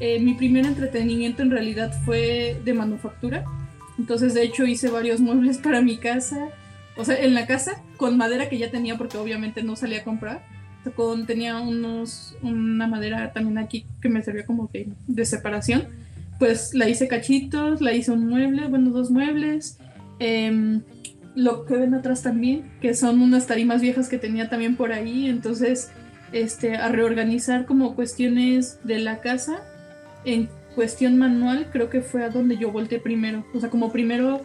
[0.00, 3.44] Eh, mi primer entretenimiento en realidad fue de manufactura.
[3.98, 6.48] Entonces, de hecho, hice varios muebles para mi casa.
[6.96, 10.04] O sea, en la casa, con madera que ya tenía porque obviamente no salía a
[10.04, 10.44] comprar.
[10.94, 15.88] Con, tenía unos, una madera también aquí que me servía como que de separación
[16.38, 19.78] pues la hice cachitos, la hice un mueble, bueno, dos muebles.
[20.18, 20.82] Em,
[21.34, 25.28] lo que ven atrás también, que son unas tarimas viejas que tenía también por ahí.
[25.28, 25.90] Entonces,
[26.32, 29.62] este, a reorganizar como cuestiones de la casa
[30.24, 33.44] en cuestión manual, creo que fue a donde yo volteé primero.
[33.54, 34.42] O sea, como primero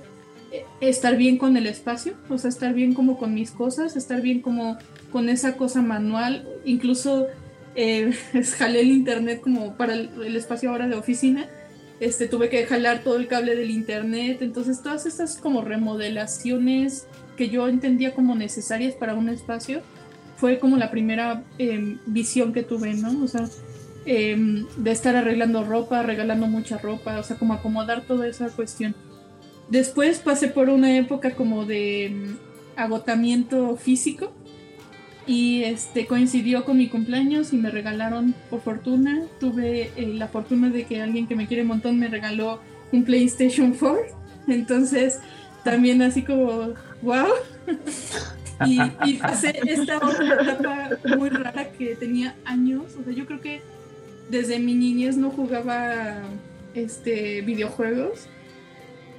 [0.51, 4.21] eh, estar bien con el espacio, o sea, estar bien como con mis cosas, estar
[4.21, 4.77] bien como
[5.11, 7.27] con esa cosa manual, incluso
[7.75, 8.11] eh,
[8.57, 11.47] jalé el internet como para el, espacio ahora de oficina.
[11.99, 17.49] Este, tuve que jalar todo el cable del internet, entonces todas estas como remodelaciones que
[17.49, 19.81] yo entendía como necesarias para un espacio,
[20.37, 23.23] fue como la primera em, visión que tuve, ¿no?
[23.23, 23.49] O sea,
[24.05, 28.95] em, de estar arreglando ropa, regalando mucha ropa, o sea, como acomodar toda esa cuestión.
[29.69, 32.37] Después pasé por una época como de em,
[32.77, 34.31] agotamiento físico
[35.29, 40.71] y este coincidió con mi cumpleaños y me regalaron por fortuna tuve eh, la fortuna
[40.71, 42.59] de que alguien que me quiere un montón me regaló
[42.91, 43.99] un PlayStation 4
[44.47, 45.19] entonces
[45.63, 46.73] también así como
[47.03, 47.27] wow
[48.65, 52.95] y, y, pasé esta otra etapa muy rara que tenía años.
[52.99, 53.61] O sea yo creo que
[54.29, 56.23] desde mi niñez no jugaba
[56.73, 58.27] este videojuegos.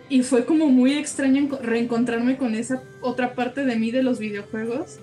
[0.09, 4.99] Y fue como muy extraño reencontrarme con esa otra parte de mí de los videojuegos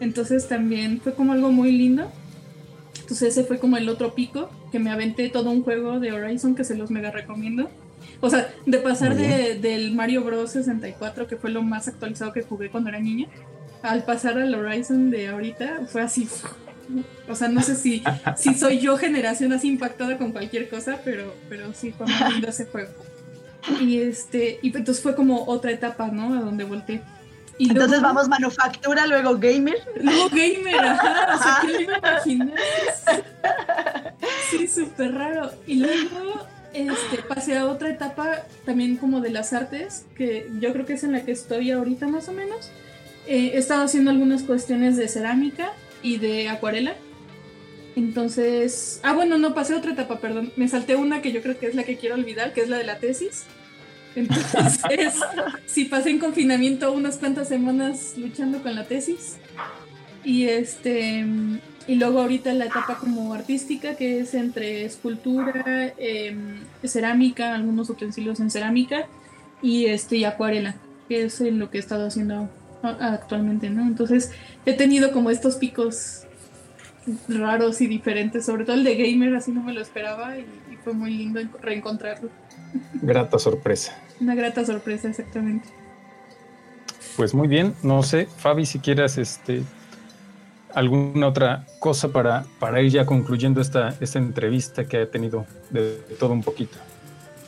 [0.00, 2.10] entonces también fue como algo muy lindo.
[3.00, 6.54] Entonces ese fue como el otro pico, que me aventé todo un juego de Horizon
[6.54, 7.68] que se los mega recomiendo.
[8.20, 12.42] O sea, de pasar de, del Mario Bros 64, que fue lo más actualizado que
[12.42, 13.28] jugué cuando era niña,
[13.82, 16.28] al pasar al Horizon de ahorita, fue así.
[17.28, 18.02] O sea, no sé si,
[18.36, 22.48] si soy yo generación así impactada con cualquier cosa, pero, pero sí fue muy lindo
[22.48, 22.90] ese juego.
[23.80, 26.34] Y este, y entonces fue como otra etapa, ¿no?
[26.34, 27.02] A donde volteé.
[27.68, 29.78] Entonces vamos manufactura, luego gamer.
[30.00, 31.36] Luego gamer, ajá.
[31.36, 32.54] O sea, ¿qué le iba a imaginar?
[34.50, 35.50] Sí, súper raro.
[35.66, 40.86] Y luego este, pasé a otra etapa también como de las artes, que yo creo
[40.86, 42.70] que es en la que estoy ahorita más o menos.
[43.26, 46.94] Eh, he estado haciendo algunas cuestiones de cerámica y de acuarela.
[47.96, 50.52] Entonces, ah, bueno, no, pasé a otra etapa, perdón.
[50.56, 52.78] Me salté una que yo creo que es la que quiero olvidar, que es la
[52.78, 53.44] de la tesis.
[54.14, 55.14] Entonces,
[55.66, 59.36] sí pasé en confinamiento unas cuantas semanas luchando con la tesis.
[60.24, 61.24] Y este
[61.86, 68.38] y luego ahorita la etapa como artística, que es entre escultura, em, cerámica, algunos utensilios
[68.38, 69.06] en cerámica,
[69.60, 70.76] y este y acuarela,
[71.08, 72.48] que es en lo que he estado haciendo
[72.82, 73.82] actualmente, ¿no?
[73.82, 74.30] Entonces
[74.66, 76.26] he tenido como estos picos
[77.28, 80.34] raros y diferentes, sobre todo el de gamer, así no me lo esperaba
[80.82, 82.30] fue muy lindo reencontrarlo.
[83.02, 83.96] Grata sorpresa.
[84.20, 85.68] Una grata sorpresa, exactamente.
[87.16, 89.62] Pues muy bien, no sé, Fabi, si quieras este,
[90.74, 95.92] alguna otra cosa para, para ir ya concluyendo esta, esta entrevista que ha tenido de,
[96.18, 96.78] todo un poquito.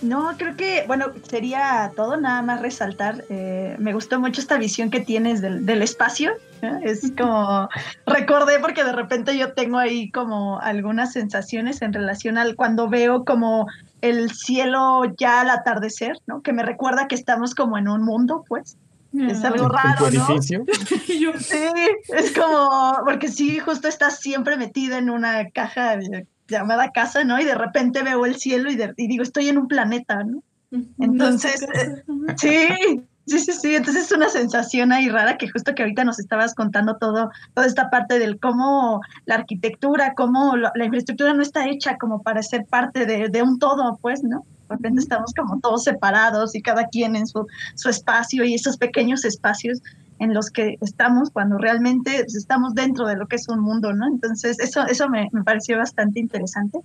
[0.02, 3.24] No, creo que, bueno, sería todo, nada más resaltar.
[3.28, 6.32] Eh, me gustó mucho esta visión que tienes del, del espacio.
[6.82, 7.68] Es como,
[8.06, 13.24] recordé porque de repente yo tengo ahí como algunas sensaciones en relación al cuando veo
[13.24, 13.66] como
[14.00, 16.42] el cielo ya al atardecer, ¿no?
[16.42, 18.76] Que me recuerda que estamos como en un mundo, pues.
[19.12, 20.26] Es algo raro, ¿no?
[20.42, 21.28] sí,
[22.08, 25.96] es como, porque sí, justo estás siempre metida en una caja
[26.48, 27.40] llamada casa, ¿no?
[27.40, 30.42] Y de repente veo el cielo y, digo, estoy en un planeta, ¿no?
[30.98, 32.02] Entonces, eh,
[32.36, 36.18] sí, Sí, sí, sí, entonces es una sensación ahí rara que justo que ahorita nos
[36.18, 41.68] estabas contando todo, toda esta parte del cómo la arquitectura, cómo la infraestructura no está
[41.68, 44.44] hecha como para ser parte de, un todo, pues, ¿no?
[44.68, 48.76] De repente estamos como todos separados y cada quien en su, su espacio y esos
[48.76, 49.80] pequeños espacios
[50.22, 53.92] en los que estamos cuando realmente pues, estamos dentro de lo que es un mundo,
[53.92, 54.06] ¿no?
[54.06, 56.78] Entonces eso, eso me, me pareció bastante interesante.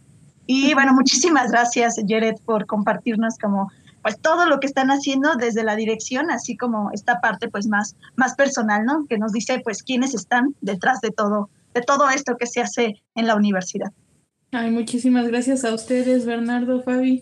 [0.47, 3.69] Y bueno, muchísimas gracias, Jared, por compartirnos como
[4.01, 7.95] pues todo lo que están haciendo desde la dirección, así como esta parte pues más,
[8.15, 9.05] más personal, ¿no?
[9.05, 13.03] Que nos dice pues quiénes están detrás de todo, de todo esto que se hace
[13.13, 13.91] en la universidad.
[14.51, 17.21] Ay, muchísimas gracias a ustedes, Bernardo, Fabi.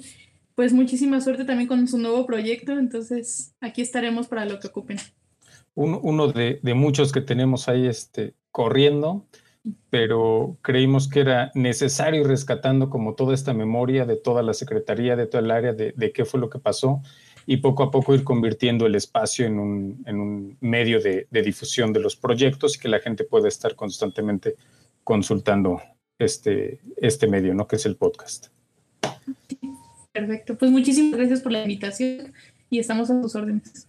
[0.53, 4.97] Pues muchísima suerte también con su nuevo proyecto, entonces aquí estaremos para lo que ocupen.
[5.75, 9.25] Uno, de, muchos que tenemos ahí este, corriendo
[9.89, 15.15] pero creímos que era necesario ir rescatando como toda esta memoria de toda la secretaría,
[15.15, 17.01] de toda el área, de, qué fue lo que pasó
[17.47, 22.15] y poco a poco ir convirtiendo el espacio en un, medio de, difusión de los
[22.15, 24.55] proyectos y que la gente pueda estar constantemente
[25.03, 25.81] consultando
[26.19, 27.67] este, este medio, ¿no?
[27.67, 28.47] Que es el podcast.
[30.11, 32.33] Perfecto, pues muchísimas gracias por la invitación
[32.69, 33.87] y estamos a sus órdenes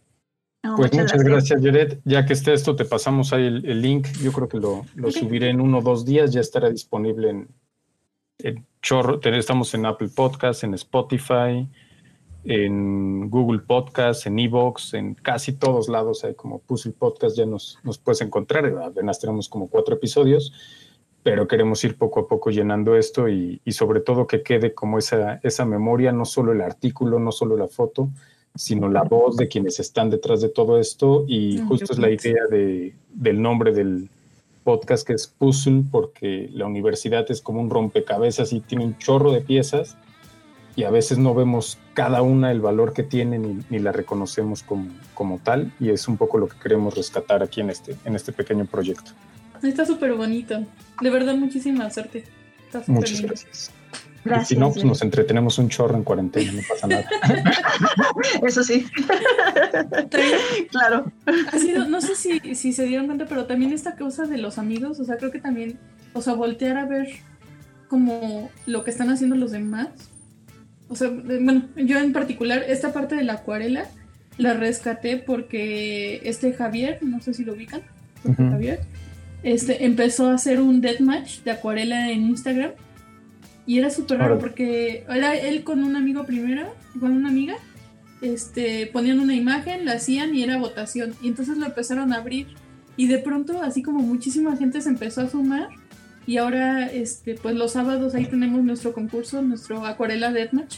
[0.77, 1.99] pues muchas, gracias, Jared.
[2.05, 4.09] Ya que esté esto, te pasamos ahí el, link.
[4.23, 6.33] Yo creo que lo, subiré en uno o dos días.
[6.33, 7.49] Ya estará disponible en,
[8.39, 9.21] en Chorro.
[9.23, 11.69] Estamos en Apple Podcasts, en Spotify,
[12.45, 16.25] en Google Podcasts, en Evox, en casi todos lados.
[16.25, 18.67] Hay como Puzzle Podcast, ya nos, nos puedes encontrar.
[18.83, 20.53] Apenas tenemos como cuatro episodios,
[21.23, 24.99] pero queremos ir poco a poco llenando esto y, y sobre todo que quede como
[24.99, 28.11] esa, esa memoria, no solo el artículo, no solo la foto,
[28.57, 32.47] sino la voz de quienes están detrás de todo esto y justo es la idea
[32.51, 34.09] de, del nombre del,
[34.67, 39.31] podcast que es Puzzle porque la universidad es como un rompecabezas y tiene un chorro
[39.31, 39.97] de piezas
[40.75, 44.89] y a veces no vemos cada una el valor que tiene ni, la reconocemos como,
[45.15, 48.33] como, tal y es un poco lo que queremos rescatar aquí en este, en este
[48.33, 49.13] pequeño proyecto.
[49.63, 50.65] Está súper bonito.
[51.01, 52.25] De verdad, muchísima suerte.
[52.89, 53.71] Muchas gracias.
[54.27, 54.49] Gracias.
[54.49, 57.05] si no, pues nos entretenemos un chorro en cuarentena, no pasa nada.
[58.47, 58.85] Eso sí.
[60.71, 61.13] claro.
[61.53, 64.59] Ha sido, no sé si, si se dieron cuenta, pero también esta cosa de los
[64.59, 65.79] amigos, o sea, creo que también,
[66.13, 67.09] o sea, voltear a ver
[67.89, 69.89] como lo que están haciendo los demás.
[70.89, 73.87] O sea, bueno, yo en particular, esta parte de la acuarela
[74.39, 77.83] la rescaté porque este Javier, no sé si lo ubican,
[78.37, 78.81] Javier,
[79.43, 82.73] este, empezó a hacer un deathmatch de acuarela en Instagram
[83.67, 87.57] y era súper raro porque era él con un amigo primero, con una amiga,
[88.23, 91.15] este, ponían una imagen, la hacían y era votación.
[91.21, 92.47] Y entonces lo empezaron a abrir.
[92.97, 95.69] Y de pronto, así como muchísima gente se empezó a sumar.
[96.27, 100.77] Y ahora, este, pues los sábados ahí tenemos nuestro concurso, nuestro Acuarela Deathmatch.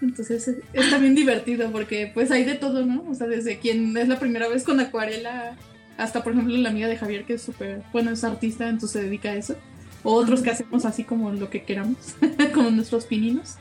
[0.00, 3.04] Entonces está bien divertido porque pues hay de todo, ¿no?
[3.10, 5.56] O sea, desde quien es la primera vez con acuarela
[5.98, 9.02] hasta, por ejemplo, la amiga de Javier que es súper, bueno, es artista, entonces se
[9.02, 9.56] dedica a eso
[10.02, 12.16] o otros que hacemos así como lo que queramos,
[12.54, 13.56] como nuestros pininos.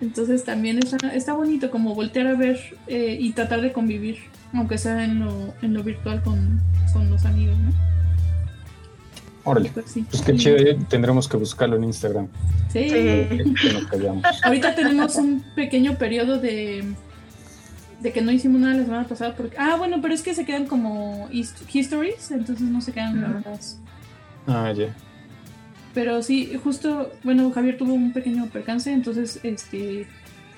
[0.00, 4.18] Entonces también está, está bonito como voltear a ver eh, y tratar de convivir,
[4.52, 6.60] aunque sea en lo, en lo virtual con,
[6.92, 7.72] con los amigos, ¿no?
[9.44, 10.04] Órale, pues, sí.
[10.08, 12.28] pues qué chido, eh, tendremos que buscarlo en Instagram.
[12.70, 12.90] Sí.
[14.44, 16.84] Ahorita tenemos un pequeño periodo de,
[18.00, 19.56] de que no hicimos nada la semana pasada porque...
[19.58, 23.78] Ah, bueno, pero es que se quedan como histories, entonces no se quedan grabadas.
[24.46, 24.94] Ah, ya.
[25.98, 30.06] Pero sí, justo, bueno, Javier tuvo un pequeño percance, entonces este